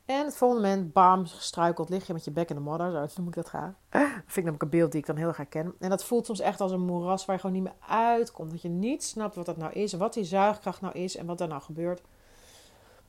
En 0.09 0.25
het 0.25 0.35
volgende 0.35 0.67
moment, 0.67 0.93
bam, 0.93 1.27
gestruikeld, 1.27 1.89
lig 1.89 2.07
je 2.07 2.13
met 2.13 2.23
je 2.23 2.31
bek 2.31 2.49
in 2.49 2.55
de 2.55 2.61
modder. 2.61 3.09
Zo 3.09 3.15
noem 3.17 3.27
ik 3.27 3.35
dat 3.35 3.47
graag. 3.47 3.73
Dat 3.89 4.01
vind 4.01 4.27
ik 4.27 4.35
namelijk 4.35 4.61
een 4.61 4.69
beeld 4.69 4.91
die 4.91 4.99
ik 4.99 5.05
dan 5.07 5.15
heel 5.15 5.27
erg 5.27 5.37
herken. 5.37 5.73
En 5.79 5.89
dat 5.89 6.03
voelt 6.03 6.25
soms 6.25 6.39
echt 6.39 6.61
als 6.61 6.71
een 6.71 6.85
moeras 6.85 7.25
waar 7.25 7.35
je 7.35 7.41
gewoon 7.41 7.55
niet 7.55 7.65
meer 7.65 7.87
uitkomt. 7.87 8.51
Dat 8.51 8.61
je 8.61 8.69
niet 8.69 9.03
snapt 9.03 9.35
wat 9.35 9.45
dat 9.45 9.57
nou 9.57 9.73
is, 9.73 9.93
wat 9.93 10.13
die 10.13 10.23
zuigkracht 10.23 10.81
nou 10.81 10.93
is 10.93 11.15
en 11.15 11.25
wat 11.25 11.41
er 11.41 11.47
nou 11.47 11.61
gebeurt. 11.61 12.01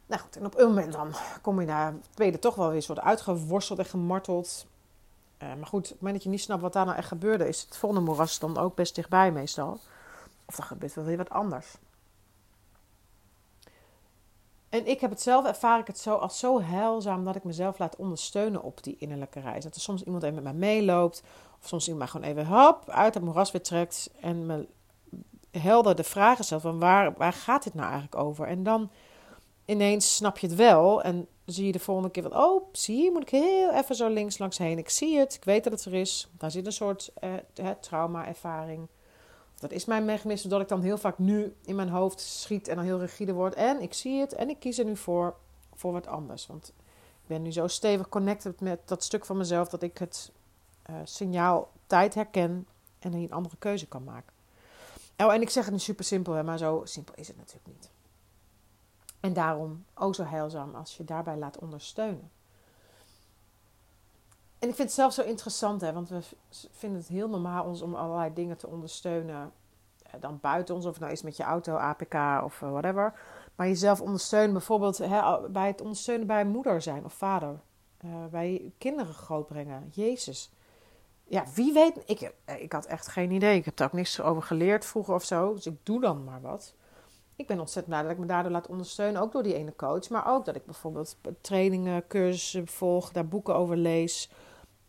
Nou 0.06 0.22
goed, 0.22 0.36
en 0.36 0.46
op 0.46 0.58
een 0.58 0.66
moment 0.66 0.92
dan 0.92 1.12
kom 1.42 1.60
je 1.60 1.66
daar, 1.66 1.94
tweede 2.14 2.38
toch 2.38 2.54
wel 2.54 2.70
weer 2.70 2.82
soort 2.82 3.00
uitgeworsteld 3.00 3.78
en 3.78 3.84
gemarteld. 3.84 4.66
Uh, 5.42 5.48
maar 5.54 5.66
goed, 5.66 5.84
op 5.84 5.90
het 5.90 6.00
moment 6.00 6.14
dat 6.14 6.22
je 6.22 6.30
niet 6.30 6.40
snapt 6.40 6.62
wat 6.62 6.72
daar 6.72 6.84
nou 6.84 6.96
echt 6.96 7.08
gebeurde, 7.08 7.48
is 7.48 7.62
het 7.62 7.76
volgende 7.76 8.04
moeras 8.04 8.38
dan 8.38 8.58
ook 8.58 8.74
best 8.74 8.94
dichtbij 8.94 9.32
meestal. 9.32 9.78
Of 10.44 10.56
dan 10.56 10.66
gebeurt 10.66 10.94
wel 10.94 11.04
weer 11.04 11.16
wat 11.16 11.30
anders. 11.30 11.76
En 14.70 14.86
ik 14.86 15.00
heb 15.00 15.10
het 15.10 15.22
zelf, 15.22 15.46
ervaar 15.46 15.78
ik 15.78 15.86
het 15.86 15.98
zo 15.98 16.14
als 16.14 16.38
zo 16.38 16.60
heilzaam 16.60 17.24
dat 17.24 17.36
ik 17.36 17.44
mezelf 17.44 17.78
laat 17.78 17.96
ondersteunen 17.96 18.62
op 18.62 18.82
die 18.82 18.96
innerlijke 18.98 19.40
reis. 19.40 19.64
Dat 19.64 19.74
er 19.74 19.80
soms 19.80 20.02
iemand 20.02 20.22
even 20.22 20.34
met 20.34 20.44
mij 20.44 20.52
meeloopt, 20.52 21.22
of 21.60 21.68
soms 21.68 21.88
iemand 21.88 22.12
mij 22.12 22.20
gewoon 22.22 22.44
even 22.44 22.56
hop 22.56 22.90
uit 22.90 23.14
het 23.14 23.22
moeras 23.22 23.50
weer 23.50 23.62
trekt 23.62 24.10
en 24.20 24.46
me 24.46 24.68
helder 25.50 25.96
de 25.96 26.04
vragen 26.04 26.44
stelt 26.44 26.62
van 26.62 26.78
waar, 26.78 27.14
waar 27.16 27.32
gaat 27.32 27.62
dit 27.62 27.74
nou 27.74 27.86
eigenlijk 27.90 28.22
over? 28.22 28.46
En 28.46 28.62
dan 28.62 28.90
ineens 29.64 30.16
snap 30.16 30.38
je 30.38 30.46
het 30.46 30.56
wel 30.56 31.02
en 31.02 31.26
zie 31.44 31.66
je 31.66 31.72
de 31.72 31.78
volgende 31.78 32.10
keer 32.10 32.22
van, 32.22 32.36
oh, 32.36 32.64
zie 32.72 33.02
je, 33.04 33.10
moet 33.10 33.22
ik 33.22 33.30
heel 33.30 33.72
even 33.72 33.94
zo 33.94 34.08
links 34.08 34.38
langs 34.38 34.58
heen. 34.58 34.78
Ik 34.78 34.88
zie 34.88 35.18
het, 35.18 35.34
ik 35.34 35.44
weet 35.44 35.64
dat 35.64 35.72
het 35.72 35.84
er 35.84 35.94
is. 35.94 36.28
Daar 36.38 36.50
zit 36.50 36.66
een 36.66 36.72
soort 36.72 37.10
eh, 37.14 37.68
trauma-ervaring 37.80 38.88
dat 39.60 39.70
is 39.72 39.84
mijn 39.84 40.04
mechanisme 40.04 40.50
dat 40.50 40.60
ik 40.60 40.68
dan 40.68 40.82
heel 40.82 40.98
vaak 40.98 41.18
nu 41.18 41.54
in 41.64 41.74
mijn 41.74 41.88
hoofd 41.88 42.20
schiet 42.20 42.68
en 42.68 42.76
dan 42.76 42.84
heel 42.84 42.98
rigide 42.98 43.32
word. 43.32 43.54
En 43.54 43.80
ik 43.82 43.94
zie 43.94 44.20
het 44.20 44.32
en 44.32 44.48
ik 44.48 44.60
kies 44.60 44.78
er 44.78 44.84
nu 44.84 44.96
voor, 44.96 45.36
voor 45.74 45.92
wat 45.92 46.06
anders. 46.06 46.46
Want 46.46 46.68
ik 47.22 47.26
ben 47.26 47.42
nu 47.42 47.52
zo 47.52 47.66
stevig 47.66 48.08
connected 48.08 48.60
met 48.60 48.80
dat 48.84 49.04
stuk 49.04 49.24
van 49.24 49.36
mezelf 49.36 49.68
dat 49.68 49.82
ik 49.82 49.98
het 49.98 50.32
uh, 50.90 50.96
signaal 51.04 51.70
tijd 51.86 52.14
herken 52.14 52.66
en 52.98 53.12
een 53.12 53.32
andere 53.32 53.56
keuze 53.58 53.86
kan 53.86 54.04
maken. 54.04 54.32
Oh, 55.16 55.32
en 55.32 55.42
ik 55.42 55.50
zeg 55.50 55.64
het 55.64 55.72
nu 55.72 55.78
super 55.78 56.04
simpel, 56.04 56.44
maar 56.44 56.58
zo 56.58 56.82
simpel 56.84 57.14
is 57.16 57.28
het 57.28 57.36
natuurlijk 57.36 57.66
niet. 57.66 57.90
En 59.20 59.32
daarom 59.32 59.84
ook 59.94 60.14
zo 60.14 60.24
heilzaam 60.24 60.74
als 60.74 60.96
je 60.96 61.04
daarbij 61.04 61.36
laat 61.36 61.58
ondersteunen. 61.58 62.30
En 64.60 64.68
ik 64.68 64.74
vind 64.74 64.88
het 64.88 64.92
zelf 64.92 65.12
zo 65.12 65.22
interessant, 65.22 65.80
hè, 65.80 65.92
want 65.92 66.08
we 66.08 66.20
vinden 66.70 66.98
het 66.98 67.08
heel 67.08 67.28
normaal 67.28 67.64
ons 67.64 67.82
om 67.82 67.94
allerlei 67.94 68.32
dingen 68.34 68.56
te 68.56 68.66
ondersteunen. 68.66 69.52
Eh, 70.02 70.20
dan 70.20 70.38
buiten 70.40 70.74
ons, 70.74 70.86
of 70.86 71.00
nou 71.00 71.12
is 71.12 71.22
met 71.22 71.36
je 71.36 71.42
auto, 71.42 71.76
APK 71.76 72.44
of 72.44 72.62
eh, 72.62 72.70
whatever. 72.70 73.14
Maar 73.54 73.66
jezelf 73.66 74.00
ondersteunen, 74.00 74.52
bijvoorbeeld 74.52 74.98
hè, 74.98 75.48
bij 75.50 75.66
het 75.66 75.80
ondersteunen 75.80 76.26
bij 76.26 76.44
moeder 76.44 76.82
zijn 76.82 77.04
of 77.04 77.12
vader. 77.12 77.60
Uh, 78.04 78.26
bij 78.30 78.72
kinderen 78.78 79.14
grootbrengen. 79.14 79.90
Jezus. 79.92 80.50
Ja, 81.24 81.44
wie 81.54 81.72
weet. 81.72 82.02
Ik, 82.06 82.32
ik 82.58 82.72
had 82.72 82.86
echt 82.86 83.08
geen 83.08 83.30
idee. 83.30 83.56
Ik 83.56 83.64
heb 83.64 83.76
daar 83.76 83.86
ook 83.86 83.92
niks 83.92 84.20
over 84.20 84.42
geleerd 84.42 84.84
vroeger 84.84 85.14
of 85.14 85.24
zo. 85.24 85.54
Dus 85.54 85.66
ik 85.66 85.76
doe 85.82 86.00
dan 86.00 86.24
maar 86.24 86.40
wat. 86.40 86.74
Ik 87.36 87.46
ben 87.46 87.60
ontzettend 87.60 87.94
blij 87.94 88.02
dat 88.02 88.12
ik 88.12 88.18
me 88.18 88.26
daardoor 88.26 88.52
laat 88.52 88.66
ondersteunen. 88.66 89.20
Ook 89.20 89.32
door 89.32 89.42
die 89.42 89.54
ene 89.54 89.76
coach. 89.76 90.08
Maar 90.08 90.26
ook 90.26 90.44
dat 90.44 90.56
ik 90.56 90.64
bijvoorbeeld 90.64 91.16
trainingen, 91.40 92.06
cursussen 92.06 92.66
volg. 92.66 93.12
Daar 93.12 93.28
boeken 93.28 93.54
over 93.54 93.76
lees. 93.76 94.30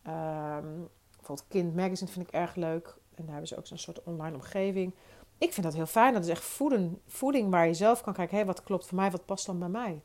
Um, 0.06 0.88
bijvoorbeeld 1.16 1.48
Kind 1.48 1.74
Magazine 1.74 2.10
vind 2.10 2.28
ik 2.28 2.34
erg 2.34 2.54
leuk. 2.54 2.86
En 3.14 3.22
daar 3.24 3.30
hebben 3.30 3.48
ze 3.48 3.56
ook 3.56 3.66
zo'n 3.66 3.78
soort 3.78 4.02
online 4.02 4.34
omgeving. 4.34 4.94
Ik 5.38 5.52
vind 5.52 5.66
dat 5.66 5.74
heel 5.74 5.86
fijn. 5.86 6.12
Dat 6.12 6.22
is 6.22 6.28
echt 6.28 6.44
voeding, 6.44 6.98
voeding 7.06 7.50
waar 7.50 7.66
je 7.66 7.74
zelf 7.74 8.00
kan 8.00 8.12
kijken. 8.12 8.38
Hé, 8.38 8.44
wat 8.44 8.62
klopt 8.62 8.86
voor 8.86 8.96
mij? 8.96 9.10
Wat 9.10 9.24
past 9.24 9.46
dan 9.46 9.58
bij 9.58 9.68
mij? 9.68 10.02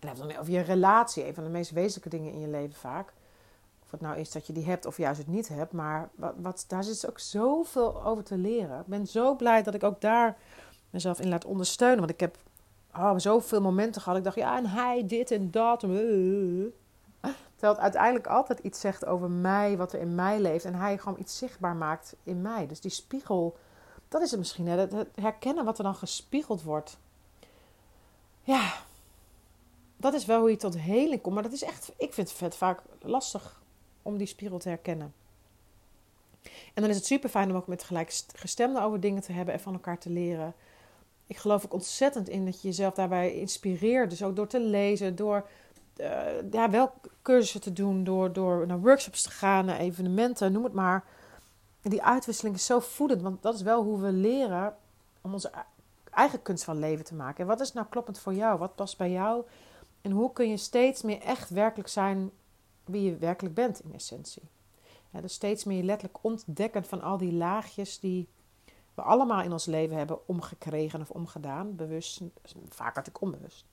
En 0.00 0.14
dan 0.16 0.36
over 0.36 0.52
je 0.52 0.60
relatie. 0.60 1.26
Een 1.26 1.34
van 1.34 1.44
de 1.44 1.50
meest 1.50 1.70
wezenlijke 1.70 2.08
dingen 2.08 2.32
in 2.32 2.40
je 2.40 2.48
leven 2.48 2.78
vaak. 2.78 3.12
Of 3.82 3.90
het 3.90 4.00
nou 4.00 4.18
is 4.18 4.32
dat 4.32 4.46
je 4.46 4.52
die 4.52 4.64
hebt 4.64 4.86
of 4.86 4.96
juist 4.96 5.18
het 5.18 5.28
niet 5.28 5.48
hebt. 5.48 5.72
Maar 5.72 6.10
wat, 6.36 6.64
daar 6.68 6.84
zit 6.84 7.08
ook 7.08 7.18
zoveel 7.18 8.04
over 8.04 8.24
te 8.24 8.36
leren. 8.36 8.80
Ik 8.80 8.86
ben 8.86 9.06
zo 9.06 9.36
blij 9.36 9.62
dat 9.62 9.74
ik 9.74 9.82
ook 9.82 10.00
daar 10.00 10.36
mezelf 10.90 11.20
in 11.20 11.28
laat 11.28 11.44
ondersteunen. 11.44 11.98
Want 11.98 12.10
ik 12.10 12.20
heb 12.20 12.36
oh, 12.94 13.14
zoveel 13.16 13.60
momenten 13.60 14.02
gehad. 14.02 14.18
Ik 14.18 14.24
dacht, 14.24 14.36
ja, 14.36 14.56
en 14.56 14.66
hij 14.66 15.06
dit 15.06 15.30
en 15.30 15.50
dat. 15.50 15.82
Terwijl 17.56 17.74
het 17.74 17.82
uiteindelijk 17.82 18.26
altijd 18.26 18.58
iets 18.58 18.80
zegt 18.80 19.04
over 19.04 19.30
mij, 19.30 19.76
wat 19.76 19.92
er 19.92 20.00
in 20.00 20.14
mij 20.14 20.40
leeft. 20.40 20.64
En 20.64 20.74
hij 20.74 20.98
gewoon 20.98 21.20
iets 21.20 21.38
zichtbaar 21.38 21.76
maakt 21.76 22.16
in 22.22 22.42
mij. 22.42 22.66
Dus 22.66 22.80
die 22.80 22.90
spiegel, 22.90 23.56
dat 24.08 24.22
is 24.22 24.30
het 24.30 24.38
misschien. 24.38 24.66
Het 24.66 24.94
herkennen 25.14 25.64
wat 25.64 25.78
er 25.78 25.84
dan 25.84 25.94
gespiegeld 25.94 26.62
wordt. 26.62 26.98
Ja, 28.42 28.74
dat 29.96 30.14
is 30.14 30.24
wel 30.24 30.40
hoe 30.40 30.50
je 30.50 30.56
tot 30.56 30.78
heling 30.78 31.20
komt. 31.20 31.34
Maar 31.34 31.42
dat 31.42 31.52
is 31.52 31.62
echt, 31.62 31.92
ik 31.96 32.12
vind 32.12 32.40
het 32.40 32.56
vaak 32.56 32.82
lastig 33.00 33.60
om 34.02 34.16
die 34.16 34.26
spiegel 34.26 34.58
te 34.58 34.68
herkennen. 34.68 35.14
En 36.74 36.82
dan 36.82 36.90
is 36.90 36.96
het 36.96 37.06
super 37.06 37.28
fijn 37.28 37.50
om 37.50 37.56
ook 37.56 37.66
met 37.66 37.84
gelijkgestemden 37.84 38.82
over 38.82 39.00
dingen 39.00 39.22
te 39.22 39.32
hebben 39.32 39.54
en 39.54 39.60
van 39.60 39.72
elkaar 39.72 39.98
te 39.98 40.10
leren. 40.10 40.54
Ik 41.26 41.36
geloof 41.36 41.64
ook 41.64 41.72
ontzettend 41.72 42.28
in 42.28 42.44
dat 42.44 42.62
je 42.62 42.68
jezelf 42.68 42.94
daarbij 42.94 43.34
inspireert. 43.34 44.10
Dus 44.10 44.22
ook 44.22 44.36
door 44.36 44.46
te 44.46 44.60
lezen, 44.60 45.16
door 45.16 45.48
uh, 45.96 46.50
ja, 46.50 46.70
wel 46.70 46.92
cursussen 47.22 47.60
te 47.60 47.72
doen, 47.72 48.04
door, 48.04 48.32
door 48.32 48.66
naar 48.66 48.80
workshops 48.80 49.22
te 49.22 49.30
gaan, 49.30 49.64
naar 49.64 49.78
evenementen, 49.78 50.52
noem 50.52 50.64
het 50.64 50.72
maar. 50.72 51.04
die 51.82 52.02
uitwisseling 52.02 52.54
is 52.54 52.66
zo 52.66 52.80
voedend, 52.80 53.22
want 53.22 53.42
dat 53.42 53.54
is 53.54 53.62
wel 53.62 53.82
hoe 53.82 54.00
we 54.00 54.12
leren 54.12 54.76
om 55.20 55.32
onze 55.32 55.50
eigen 56.10 56.42
kunst 56.42 56.64
van 56.64 56.78
leven 56.78 57.04
te 57.04 57.14
maken. 57.14 57.40
En 57.40 57.46
wat 57.46 57.60
is 57.60 57.72
nou 57.72 57.86
kloppend 57.90 58.18
voor 58.18 58.34
jou? 58.34 58.58
Wat 58.58 58.74
past 58.74 58.98
bij 58.98 59.10
jou? 59.10 59.44
En 60.00 60.10
hoe 60.10 60.32
kun 60.32 60.48
je 60.48 60.56
steeds 60.56 61.02
meer 61.02 61.20
echt 61.20 61.50
werkelijk 61.50 61.88
zijn 61.88 62.30
wie 62.84 63.02
je 63.02 63.16
werkelijk 63.16 63.54
bent 63.54 63.80
in 63.80 63.94
essentie? 63.94 64.42
Ja, 65.10 65.20
dus 65.20 65.32
steeds 65.32 65.64
meer 65.64 65.82
letterlijk 65.82 66.24
ontdekken 66.24 66.84
van 66.84 67.02
al 67.02 67.16
die 67.16 67.32
laagjes 67.32 68.00
die 68.00 68.28
we 68.94 69.02
allemaal 69.02 69.42
in 69.42 69.52
ons 69.52 69.64
leven 69.64 69.96
hebben 69.96 70.28
omgekregen 70.28 71.00
of 71.00 71.10
omgedaan. 71.10 71.76
Bewust, 71.76 72.20
vaak 72.68 72.94
had 72.94 73.06
ik 73.06 73.20
onbewust. 73.20 73.64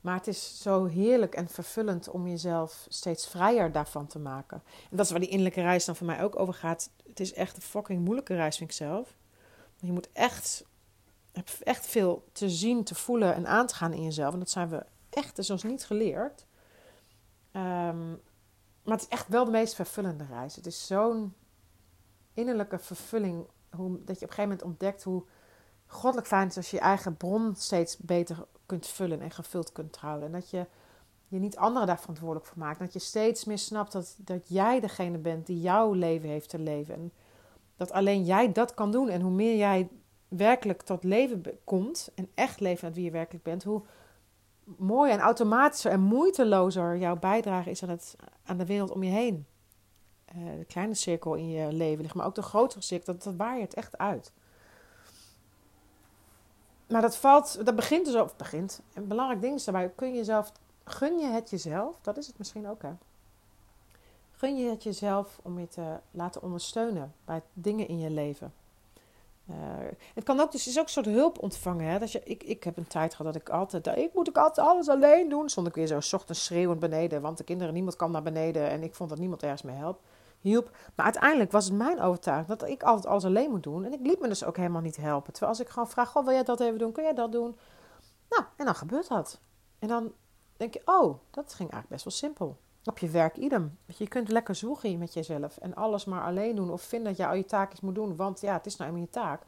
Maar 0.00 0.14
het 0.14 0.26
is 0.26 0.62
zo 0.62 0.84
heerlijk 0.84 1.34
en 1.34 1.48
vervullend 1.48 2.08
om 2.08 2.28
jezelf 2.28 2.86
steeds 2.88 3.28
vrijer 3.28 3.72
daarvan 3.72 4.06
te 4.06 4.18
maken. 4.18 4.62
En 4.90 4.96
dat 4.96 5.04
is 5.04 5.10
waar 5.10 5.20
die 5.20 5.28
innerlijke 5.28 5.62
reis 5.62 5.84
dan 5.84 5.96
voor 5.96 6.06
mij 6.06 6.22
ook 6.22 6.38
over 6.38 6.54
gaat. 6.54 6.90
Het 7.06 7.20
is 7.20 7.32
echt 7.32 7.56
een 7.56 7.62
fucking 7.62 8.04
moeilijke 8.04 8.34
reis, 8.34 8.56
vind 8.56 8.70
ik 8.70 8.76
zelf. 8.76 9.16
Je 9.76 9.92
moet 9.92 10.08
echt, 10.12 10.64
echt 11.62 11.86
veel 11.86 12.24
te 12.32 12.50
zien, 12.50 12.84
te 12.84 12.94
voelen 12.94 13.34
en 13.34 13.46
aan 13.46 13.66
te 13.66 13.74
gaan 13.74 13.92
in 13.92 14.02
jezelf. 14.02 14.32
En 14.32 14.38
dat 14.38 14.50
zijn 14.50 14.68
we 14.68 14.84
echt 15.10 15.36
dus 15.36 15.50
ons 15.50 15.62
niet 15.62 15.84
geleerd. 15.84 16.46
Um, 17.52 18.20
maar 18.82 18.96
het 18.96 19.02
is 19.02 19.08
echt 19.08 19.28
wel 19.28 19.44
de 19.44 19.50
meest 19.50 19.74
vervullende 19.74 20.24
reis. 20.24 20.56
Het 20.56 20.66
is 20.66 20.86
zo'n 20.86 21.34
innerlijke 22.34 22.78
vervulling. 22.78 23.46
Hoe, 23.70 24.04
dat 24.04 24.18
je 24.18 24.24
op 24.24 24.30
een 24.30 24.36
gegeven 24.36 24.42
moment 24.42 24.62
ontdekt 24.62 25.02
hoe 25.02 25.24
goddelijk 25.86 26.26
fijn 26.26 26.42
het 26.42 26.50
is 26.50 26.56
als 26.56 26.70
je 26.70 26.76
je 26.76 26.82
eigen 26.82 27.16
bron 27.16 27.54
steeds 27.56 27.96
beter 27.96 28.46
kunt 28.68 28.86
vullen 28.86 29.20
en 29.20 29.30
gevuld 29.30 29.72
kunt 29.72 29.96
houden. 29.96 30.26
En 30.26 30.32
dat 30.32 30.50
je 30.50 30.66
je 31.28 31.38
niet 31.38 31.56
anderen 31.56 31.86
daar 31.86 32.00
verantwoordelijk 32.00 32.46
voor 32.46 32.58
maakt. 32.58 32.78
Dat 32.78 32.92
je 32.92 32.98
steeds 32.98 33.44
meer 33.44 33.58
snapt 33.58 33.92
dat, 33.92 34.16
dat 34.18 34.48
jij 34.48 34.80
degene 34.80 35.18
bent 35.18 35.46
die 35.46 35.60
jouw 35.60 35.92
leven 35.92 36.28
heeft 36.28 36.48
te 36.48 36.58
leven. 36.58 36.94
En 36.94 37.12
dat 37.76 37.92
alleen 37.92 38.24
jij 38.24 38.52
dat 38.52 38.74
kan 38.74 38.90
doen. 38.90 39.08
En 39.08 39.20
hoe 39.20 39.30
meer 39.30 39.56
jij 39.56 39.88
werkelijk 40.28 40.82
tot 40.82 41.04
leven 41.04 41.42
komt 41.64 42.10
en 42.14 42.28
echt 42.34 42.60
leven 42.60 42.86
met 42.86 42.94
wie 42.94 43.04
je 43.04 43.10
werkelijk 43.10 43.44
bent, 43.44 43.64
hoe 43.64 43.82
mooier 44.64 45.14
en 45.14 45.20
automatischer 45.20 45.90
en 45.90 46.00
moeitelozer 46.00 46.96
jouw 46.96 47.16
bijdrage 47.16 47.70
is 47.70 47.82
aan, 47.82 47.88
het, 47.88 48.16
aan 48.44 48.58
de 48.58 48.66
wereld 48.66 48.90
om 48.90 49.02
je 49.02 49.10
heen. 49.10 49.46
Uh, 50.36 50.58
de 50.58 50.64
kleine 50.64 50.94
cirkel 50.94 51.34
in 51.34 51.50
je 51.50 51.72
leven 51.72 52.02
ligt, 52.02 52.14
maar 52.14 52.26
ook 52.26 52.34
de 52.34 52.42
grotere 52.42 52.82
cirkel, 52.82 53.12
dat, 53.12 53.22
dat 53.22 53.34
waait 53.36 53.74
echt 53.74 53.98
uit. 53.98 54.32
Maar 56.88 57.00
dat 57.02 57.16
valt, 57.16 57.64
dat 57.64 57.76
begint 57.76 58.04
dus, 58.04 58.14
of 58.14 58.36
begint, 58.36 58.80
een 58.94 59.06
belangrijk 59.06 59.40
ding 59.40 59.54
is 59.54 59.64
daarbij, 59.64 59.92
kun 59.94 60.08
je 60.08 60.16
jezelf, 60.16 60.52
gun 60.84 61.18
je 61.18 61.26
het 61.26 61.50
jezelf, 61.50 61.96
dat 62.02 62.16
is 62.16 62.26
het 62.26 62.38
misschien 62.38 62.68
ook 62.68 62.82
hè. 62.82 62.90
Gun 64.30 64.56
je 64.56 64.70
het 64.70 64.82
jezelf 64.82 65.38
om 65.42 65.58
je 65.58 65.68
te 65.68 65.96
laten 66.10 66.42
ondersteunen 66.42 67.14
bij 67.24 67.42
dingen 67.52 67.88
in 67.88 67.98
je 67.98 68.10
leven. 68.10 68.52
Uh, 69.50 69.56
het 70.14 70.24
kan 70.24 70.40
ook, 70.40 70.52
dus 70.52 70.66
is 70.66 70.78
ook 70.78 70.84
een 70.84 70.90
soort 70.90 71.06
hulp 71.06 71.38
ontvangen. 71.38 71.86
Hè? 71.86 71.98
Dat 71.98 72.12
je, 72.12 72.20
ik, 72.24 72.42
ik 72.42 72.64
heb 72.64 72.76
een 72.76 72.86
tijd 72.86 73.14
gehad 73.14 73.32
dat 73.32 73.42
ik 73.42 73.48
altijd, 73.48 73.86
ik 73.86 74.14
moet 74.14 74.28
ik 74.28 74.36
altijd 74.36 74.66
alles 74.66 74.88
alleen 74.88 75.28
doen. 75.28 75.48
Stond 75.48 75.66
ik 75.66 75.74
weer 75.74 75.86
zo 75.86 76.16
ochtends 76.16 76.44
schreeuwend 76.44 76.80
beneden, 76.80 77.20
want 77.20 77.38
de 77.38 77.44
kinderen, 77.44 77.74
niemand 77.74 77.96
kwam 77.96 78.10
naar 78.10 78.22
beneden 78.22 78.68
en 78.68 78.82
ik 78.82 78.94
vond 78.94 79.10
dat 79.10 79.18
niemand 79.18 79.42
ergens 79.42 79.62
mee 79.62 79.76
help, 79.76 80.00
hielp. 80.40 80.70
Maar 80.94 81.04
uiteindelijk 81.04 81.52
was 81.52 81.64
het 81.64 81.74
mijn 81.74 82.00
overtuiging 82.00 82.58
dat 82.58 82.68
ik 82.68 82.82
altijd 82.82 83.06
alles 83.06 83.24
alleen 83.24 83.50
moet 83.50 83.62
doen. 83.62 83.84
En 83.84 83.92
ik 83.92 84.06
liet 84.06 84.20
me 84.20 84.28
dus 84.28 84.44
ook 84.44 84.56
helemaal 84.56 84.82
niet 84.82 84.96
helpen. 84.96 85.32
Terwijl 85.32 85.52
als 85.52 85.60
ik 85.60 85.68
gewoon 85.68 85.88
vraag, 85.88 86.08
goh, 86.08 86.24
wil 86.24 86.32
jij 86.32 86.44
dat 86.44 86.60
even 86.60 86.78
doen? 86.78 86.92
Kun 86.92 87.02
jij 87.02 87.14
dat 87.14 87.32
doen? 87.32 87.56
Nou, 88.28 88.44
en 88.56 88.64
dan 88.64 88.74
gebeurt 88.74 89.08
dat. 89.08 89.40
En 89.78 89.88
dan 89.88 90.12
denk 90.56 90.74
je, 90.74 90.82
oh, 90.84 91.18
dat 91.30 91.54
ging 91.54 91.70
eigenlijk 91.70 91.88
best 91.88 92.04
wel 92.04 92.12
simpel. 92.12 92.56
Op 92.84 92.98
je 92.98 93.08
werk 93.08 93.36
idem. 93.36 93.78
Je 93.86 94.08
kunt 94.08 94.28
lekker 94.28 94.54
zoeken 94.54 94.98
met 94.98 95.14
jezelf 95.14 95.56
en 95.56 95.74
alles 95.74 96.04
maar 96.04 96.22
alleen 96.22 96.56
doen. 96.56 96.70
Of 96.70 96.82
vinden 96.82 97.08
dat 97.08 97.16
je 97.16 97.26
al 97.26 97.34
je 97.34 97.44
taakjes 97.44 97.80
moet 97.80 97.94
doen. 97.94 98.16
Want 98.16 98.40
ja, 98.40 98.52
het 98.52 98.66
is 98.66 98.76
nou 98.76 98.90
eenmaal 98.90 99.04
je 99.06 99.10
taak. 99.10 99.42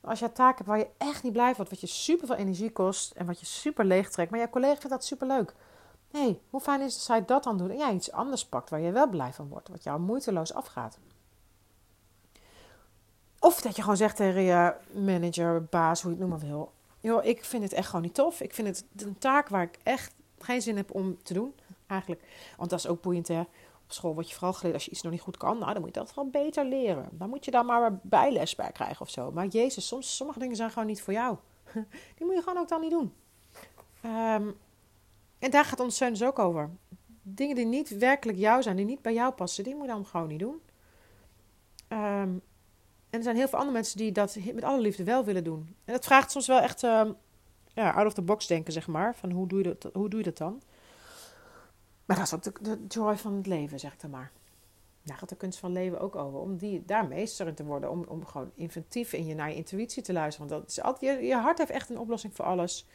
Maar 0.00 0.10
als 0.10 0.20
je 0.20 0.32
taak 0.32 0.56
hebt 0.56 0.68
waar 0.68 0.78
je 0.78 0.88
echt 0.98 1.22
niet 1.22 1.32
blij 1.32 1.54
wordt, 1.54 1.70
wat 1.70 1.80
je 1.80 1.86
super 1.86 2.26
veel 2.26 2.36
energie 2.36 2.72
kost 2.72 3.12
en 3.12 3.26
wat 3.26 3.40
je 3.40 3.46
super 3.46 3.84
leeg 3.84 4.10
trekt, 4.10 4.30
maar 4.30 4.40
je 4.40 4.50
collega 4.50 4.74
vindt 4.80 4.90
dat 4.90 5.04
super 5.04 5.26
leuk. 5.26 5.54
Hey, 6.12 6.40
hoe 6.50 6.60
fijn 6.60 6.80
is 6.80 6.94
het 6.94 7.02
zij 7.02 7.24
dat 7.24 7.44
dan 7.44 7.58
doet 7.58 7.70
en 7.70 7.76
jij 7.76 7.94
iets 7.94 8.12
anders 8.12 8.46
pakt 8.46 8.70
waar 8.70 8.80
je 8.80 8.92
wel 8.92 9.08
blij 9.08 9.32
van 9.32 9.48
wordt, 9.48 9.68
wat 9.68 9.82
jou 9.82 10.00
moeiteloos 10.00 10.54
afgaat. 10.54 10.98
Of 13.38 13.60
dat 13.60 13.76
je 13.76 13.82
gewoon 13.82 13.96
zegt 13.96 14.16
tegen 14.16 14.42
je 14.42 14.74
manager, 14.92 15.64
baas, 15.64 16.02
hoe 16.02 16.10
je 16.10 16.18
het 16.18 16.28
noemen 16.28 16.48
wil. 16.48 16.72
Joh, 17.00 17.24
ik 17.24 17.44
vind 17.44 17.62
het 17.62 17.72
echt 17.72 17.86
gewoon 17.86 18.02
niet 18.02 18.14
tof. 18.14 18.40
Ik 18.40 18.54
vind 18.54 18.68
het 18.68 19.04
een 19.06 19.18
taak 19.18 19.48
waar 19.48 19.62
ik 19.62 19.78
echt 19.82 20.14
geen 20.38 20.62
zin 20.62 20.76
heb 20.76 20.94
om 20.94 21.22
te 21.22 21.34
doen 21.34 21.54
eigenlijk. 21.86 22.22
Want 22.56 22.70
dat 22.70 22.78
is 22.78 22.86
ook 22.86 23.02
boeiend, 23.02 23.28
hè. 23.28 23.40
Op 23.84 23.92
school 23.98 24.14
word 24.14 24.28
je 24.28 24.34
vooral 24.34 24.52
geleerd 24.52 24.74
als 24.74 24.84
je 24.84 24.90
iets 24.90 25.02
nog 25.02 25.12
niet 25.12 25.20
goed 25.20 25.36
kan. 25.36 25.58
Nou, 25.58 25.72
dan 25.72 25.82
moet 25.82 25.94
je 25.94 26.00
dat 26.00 26.12
gewoon 26.12 26.30
beter 26.30 26.64
leren. 26.64 27.08
Dan 27.12 27.28
moet 27.28 27.44
je 27.44 27.50
daar 27.50 27.64
maar 27.64 27.98
bijles 28.02 28.54
bij 28.54 28.72
krijgen 28.72 29.00
of 29.00 29.10
zo. 29.10 29.30
Maar 29.30 29.46
jezus, 29.46 29.86
soms, 29.86 30.16
sommige 30.16 30.38
dingen 30.38 30.56
zijn 30.56 30.70
gewoon 30.70 30.88
niet 30.88 31.02
voor 31.02 31.12
jou. 31.12 31.36
Die 32.16 32.26
moet 32.26 32.34
je 32.34 32.42
gewoon 32.42 32.58
ook 32.58 32.68
dan 32.68 32.80
niet 32.80 32.90
doen. 32.90 33.14
Ehm, 34.00 34.50
en 35.42 35.50
daar 35.50 35.64
gaat 35.64 35.78
ondersteunen 35.78 36.18
dus 36.18 36.28
ook 36.28 36.38
over. 36.38 36.70
Dingen 37.22 37.56
die 37.56 37.66
niet 37.66 37.96
werkelijk 37.96 38.38
jou 38.38 38.62
zijn, 38.62 38.76
die 38.76 38.84
niet 38.84 39.02
bij 39.02 39.14
jou 39.14 39.32
passen, 39.32 39.64
die 39.64 39.74
moet 39.74 39.84
je 39.84 39.92
dan 39.92 40.06
gewoon 40.06 40.28
niet 40.28 40.38
doen. 40.38 40.60
Ehm, 41.88 42.30
en 43.10 43.18
er 43.18 43.22
zijn 43.22 43.36
heel 43.36 43.48
veel 43.48 43.58
andere 43.58 43.76
mensen 43.76 43.98
die 43.98 44.12
dat 44.12 44.36
met 44.54 44.64
alle 44.64 44.80
liefde 44.80 45.04
wel 45.04 45.24
willen 45.24 45.44
doen. 45.44 45.76
En 45.84 45.92
dat 45.92 46.04
vraagt 46.04 46.30
soms 46.30 46.46
wel 46.46 46.60
echt 46.60 46.82
um, 46.82 47.16
ja, 47.74 47.90
out 47.90 48.06
of 48.06 48.14
the 48.14 48.22
box 48.22 48.46
denken, 48.46 48.72
zeg 48.72 48.86
maar. 48.86 49.14
Van 49.16 49.30
hoe 49.30 49.48
doe 49.48 49.58
je 49.58 49.76
dat, 49.78 49.92
hoe 49.92 50.08
doe 50.08 50.18
je 50.18 50.24
dat 50.24 50.36
dan? 50.36 50.62
Maar 52.04 52.16
dat 52.16 52.26
is 52.26 52.34
ook 52.34 52.64
de, 52.64 52.84
joy 52.88 53.16
van 53.16 53.34
het 53.34 53.46
leven, 53.46 53.78
zeg 53.78 53.92
ik 53.92 54.00
dan 54.00 54.10
maar. 54.10 54.32
Daar 55.02 55.16
gaat 55.16 55.28
de 55.28 55.36
kunst 55.36 55.58
van 55.58 55.72
leven 55.72 56.00
ook 56.00 56.16
over. 56.16 56.38
Om 56.38 56.56
die, 56.56 56.84
daar 56.84 57.06
meester 57.06 57.46
in 57.46 57.54
te 57.54 57.64
worden. 57.64 57.90
Om, 57.90 58.04
om 58.08 58.26
gewoon 58.26 58.50
inventief 58.54 59.12
in 59.12 59.26
je, 59.26 59.34
naar 59.34 59.48
je 59.48 59.56
intuïtie 59.56 60.02
te 60.02 60.12
luisteren. 60.12 60.48
Want 60.48 60.60
dat 60.60 60.70
is 60.70 60.82
altijd, 60.82 61.26
je 61.26 61.34
hart 61.34 61.58
heeft 61.58 61.70
echt 61.70 61.90
een 61.90 61.98
oplossing 61.98 62.34
voor 62.34 62.44
alles. 62.44 62.86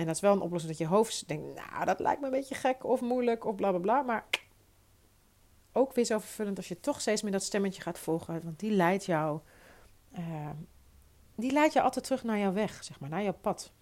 En 0.00 0.06
dat 0.06 0.14
is 0.14 0.20
wel 0.20 0.32
een 0.32 0.40
oplossing 0.40 0.72
dat 0.72 0.80
je 0.80 0.94
hoofd 0.94 1.28
denkt... 1.28 1.54
Nou, 1.54 1.84
dat 1.84 2.00
lijkt 2.00 2.20
me 2.20 2.26
een 2.26 2.32
beetje 2.32 2.54
gek 2.54 2.84
of 2.84 3.00
moeilijk 3.00 3.44
of 3.44 3.54
bla 3.54 3.70
bla 3.70 3.78
bla. 3.78 4.02
Maar 4.02 4.26
ook 5.72 5.92
weer 5.92 6.04
zo 6.04 6.18
vervullend 6.18 6.56
als 6.56 6.68
je 6.68 6.80
toch 6.80 7.00
steeds 7.00 7.22
meer 7.22 7.32
dat 7.32 7.42
stemmetje 7.42 7.82
gaat 7.82 7.98
volgen. 7.98 8.42
Want 8.44 8.58
die 8.58 8.70
leidt 8.70 9.04
jou... 9.04 9.40
Uh, 10.18 10.50
die 11.34 11.52
leidt 11.52 11.72
je 11.72 11.82
altijd 11.82 12.04
terug 12.04 12.24
naar 12.24 12.38
jouw 12.38 12.52
weg, 12.52 12.84
zeg 12.84 13.00
maar. 13.00 13.08
Naar 13.08 13.22
jouw 13.22 13.36
pad. 13.40 13.72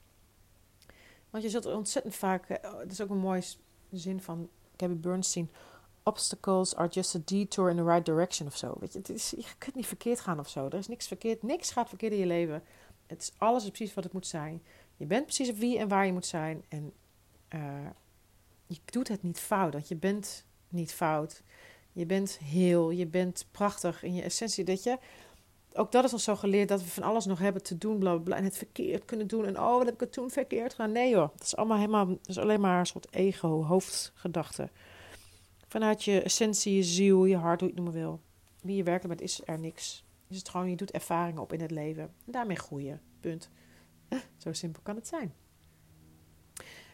Want 1.30 1.42
je 1.42 1.50
zult 1.50 1.66
ontzettend 1.66 2.14
vaak... 2.14 2.48
Uh, 2.50 2.56
dat 2.62 2.90
is 2.90 3.00
ook 3.00 3.10
een 3.10 3.18
mooi 3.18 3.42
de 3.88 3.98
zin 3.98 4.22
van 4.22 4.48
Gabby 4.76 4.96
Bernstein. 4.96 5.50
Obstacles 6.02 6.76
are 6.76 6.88
just 6.88 7.14
a 7.14 7.20
detour 7.24 7.70
in 7.70 7.76
the 7.76 7.84
right 7.84 8.04
direction 8.04 8.48
of 8.48 8.56
zo. 8.56 8.76
Weet 8.80 8.92
je, 8.92 8.98
het 8.98 9.08
is, 9.08 9.30
je 9.30 9.54
kunt 9.58 9.74
niet 9.74 9.86
verkeerd 9.86 10.20
gaan 10.20 10.38
of 10.38 10.48
zo. 10.48 10.66
Er 10.66 10.74
is 10.74 10.88
niks 10.88 11.06
verkeerd. 11.06 11.42
Niks 11.42 11.70
gaat 11.70 11.88
verkeerd 11.88 12.12
in 12.12 12.18
je 12.18 12.26
leven. 12.26 12.62
Het 13.06 13.22
is 13.22 13.32
alles 13.38 13.68
precies 13.68 13.94
wat 13.94 14.04
het 14.04 14.12
moet 14.12 14.26
zijn. 14.26 14.62
Je 14.98 15.06
bent 15.06 15.24
precies 15.24 15.52
wie 15.52 15.78
en 15.78 15.88
waar 15.88 16.06
je 16.06 16.12
moet 16.12 16.26
zijn. 16.26 16.62
En 16.68 16.92
uh, 17.54 17.86
je 18.66 18.78
doet 18.84 19.08
het 19.08 19.22
niet 19.22 19.40
fout. 19.40 19.72
Want 19.72 19.88
je 19.88 19.96
bent 19.96 20.44
niet 20.68 20.92
fout. 20.92 21.42
Je 21.92 22.06
bent 22.06 22.38
heel. 22.38 22.90
Je 22.90 23.06
bent 23.06 23.46
prachtig 23.50 24.02
in 24.02 24.14
je 24.14 24.22
essentie. 24.22 24.64
Dat 24.64 24.82
je 24.82 24.98
ook 25.72 25.92
dat 25.92 26.04
is 26.04 26.12
al 26.12 26.18
zo 26.18 26.36
geleerd 26.36 26.68
dat 26.68 26.82
we 26.82 26.88
van 26.88 27.02
alles 27.02 27.26
nog 27.26 27.38
hebben 27.38 27.62
te 27.62 27.78
doen, 27.78 27.98
bla, 27.98 28.16
bla, 28.16 28.36
en 28.36 28.44
het 28.44 28.56
verkeerd 28.56 29.04
kunnen 29.04 29.26
doen. 29.26 29.46
En 29.46 29.58
oh, 29.58 29.76
wat 29.76 29.84
heb 29.84 29.94
ik 29.94 30.00
het 30.00 30.12
toen 30.12 30.30
verkeerd 30.30 30.74
gedaan? 30.74 30.92
Nee 30.92 31.10
joh, 31.10 31.28
dat 31.32 31.42
is 31.42 31.56
allemaal 31.56 31.76
helemaal, 31.76 32.06
dat 32.06 32.28
is 32.28 32.38
alleen 32.38 32.60
maar 32.60 32.78
een 32.78 32.86
soort 32.86 33.14
ego, 33.14 33.64
hoofdgedachte. 33.64 34.70
Vanuit 35.68 36.04
je 36.04 36.22
essentie, 36.22 36.74
je 36.74 36.82
ziel, 36.82 37.24
je 37.24 37.36
hart, 37.36 37.60
hoe 37.60 37.68
je 37.68 37.74
het 37.74 37.84
noemen 37.84 38.02
wil. 38.02 38.20
Wie 38.60 38.76
je 38.76 38.82
werkelijk 38.82 39.18
bent, 39.18 39.30
is 39.30 39.42
er 39.44 39.58
niks. 39.58 40.04
Is 40.28 40.38
het 40.38 40.48
gewoon, 40.48 40.70
je 40.70 40.76
doet 40.76 40.90
ervaringen 40.90 41.42
op 41.42 41.52
in 41.52 41.60
het 41.60 41.70
leven. 41.70 42.02
En 42.02 42.32
daarmee 42.32 42.56
groeien. 42.56 43.00
Punt. 43.20 43.50
Zo 44.42 44.52
simpel 44.52 44.82
kan 44.82 44.96
het 44.96 45.08
zijn. 45.08 45.34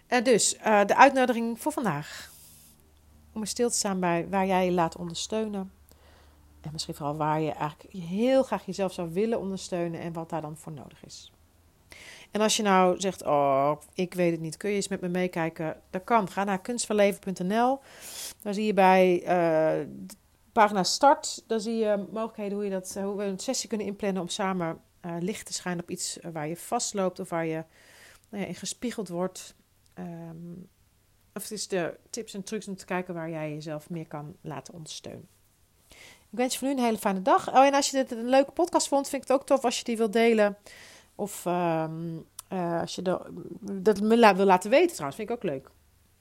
Uh, 0.09 0.23
dus, 0.23 0.57
uh, 0.57 0.85
de 0.85 0.97
uitnodiging 0.97 1.61
voor 1.61 1.73
vandaag. 1.73 2.33
Om 3.33 3.41
er 3.41 3.47
stil 3.47 3.69
te 3.69 3.77
staan 3.77 4.01
bij 4.01 4.29
waar 4.29 4.47
jij 4.47 4.65
je 4.65 4.73
laat 4.73 4.97
ondersteunen 4.97 5.73
en 6.65 6.73
misschien 6.73 6.95
vooral 6.95 7.17
waar 7.17 7.41
je 7.41 7.51
eigenlijk 7.51 7.93
heel 7.95 8.43
graag 8.43 8.67
jezelf 8.67 8.93
zou 8.93 9.13
willen 9.13 9.41
ondersteunen 9.41 10.01
en 10.01 10.13
wat 10.13 10.31
daar 10.31 10.41
dan 10.41 10.57
voor 10.57 10.73
nodig 10.73 11.05
is. 11.05 11.33
En 12.31 12.41
als 12.41 12.57
je 12.57 12.63
nou 12.63 13.01
zegt, 13.01 13.23
oh, 13.23 13.73
ik 13.95 14.15
weet 14.15 14.31
het 14.31 14.41
niet, 14.41 14.57
kun 14.57 14.71
je 14.71 14.77
eens 14.77 14.89
met 14.89 15.01
me 15.01 15.09
meekijken? 15.09 15.81
Dat 15.91 16.05
kan. 16.05 16.29
Ga 16.29 16.45
naar 16.45 16.61
kunstvanleven.nl. 16.61 17.81
Daar 18.43 18.55
zie 18.55 18.67
je 18.67 18.75
bij 18.75 19.23
uh, 19.23 19.87
pagina 20.53 20.83
start, 20.83 21.45
daar 21.47 21.61
zie 21.61 21.77
je 21.77 22.05
mogelijkheden 22.11 22.55
hoe, 22.55 22.65
je 22.65 22.71
dat, 22.71 22.99
hoe 23.03 23.17
we 23.17 23.25
een 23.25 23.39
sessie 23.39 23.69
kunnen 23.69 23.87
inplannen 23.87 24.23
om 24.23 24.29
samen 24.29 24.81
uh, 25.07 25.17
licht 25.21 25.47
te 25.47 25.53
schijnen 25.53 25.83
op 25.83 25.91
iets 25.91 26.19
waar 26.33 26.49
je 26.49 26.57
vastloopt 26.57 27.21
of 27.21 27.29
waar 27.29 27.47
je 27.47 27.65
nou 28.29 28.43
ja, 28.43 28.49
in 28.49 28.55
gespiegeld 28.55 29.09
wordt. 29.09 29.55
Um, 29.99 30.69
of 31.35 31.43
het 31.43 31.51
is 31.51 31.69
de 31.69 31.99
tips 32.11 32.35
en 32.35 32.43
trucs 32.43 32.69
om 32.69 32.77
te 32.77 32.85
kijken 32.85 33.15
waar 33.15 33.31
jij 33.31 33.53
jezelf 33.53 33.91
meer 33.91 34.07
kan 34.07 34.37
laten 34.41 34.75
ondersteunen. 34.75 35.29
Ik 36.31 36.41
wens 36.41 36.53
je 36.53 36.59
voor 36.59 36.69
nu 36.69 36.75
een 36.75 36.85
hele 36.85 36.99
fijne 36.99 37.23
dag. 37.23 37.49
Oh, 37.49 37.65
en 37.65 37.75
als 37.75 37.91
je 37.91 37.97
dit 37.97 38.11
een 38.11 38.29
leuke 38.29 38.51
podcast 38.51 38.89
vond, 38.89 39.09
vind 39.09 39.23
ik 39.23 39.29
het 39.29 39.39
ook 39.39 39.47
tof 39.47 39.65
als 39.65 39.79
je 39.79 39.85
die 39.85 39.97
wilt 39.97 40.13
delen. 40.13 40.57
Of 41.15 41.45
uh, 41.45 41.85
uh, 42.53 42.81
als 42.81 42.95
je 42.95 43.03
dat 43.83 43.99
wil 43.99 44.45
laten 44.45 44.71
weten 44.71 44.93
trouwens, 44.93 45.17
vind 45.17 45.31
ik 45.31 45.37
ook 45.37 45.43
leuk. 45.43 45.71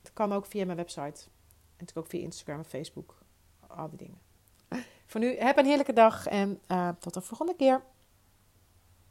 Het 0.02 0.14
kan 0.14 0.34
ook 0.34 0.46
via 0.46 0.66
mijn 0.66 0.78
website. 0.78 1.02
En 1.02 1.80
natuurlijk 1.80 1.98
ook 1.98 2.08
via 2.08 2.22
Instagram 2.22 2.58
en 2.58 2.66
Facebook. 2.66 3.18
Al 3.68 3.90
die 3.90 3.98
dingen. 3.98 4.22
Voor 5.06 5.20
nu, 5.20 5.38
heb 5.38 5.58
een 5.58 5.66
heerlijke 5.66 5.94
dag 5.94 6.28
en 6.28 6.62
tot 7.00 7.14
de 7.14 7.22
volgende 7.22 7.56
keer. 7.56 7.82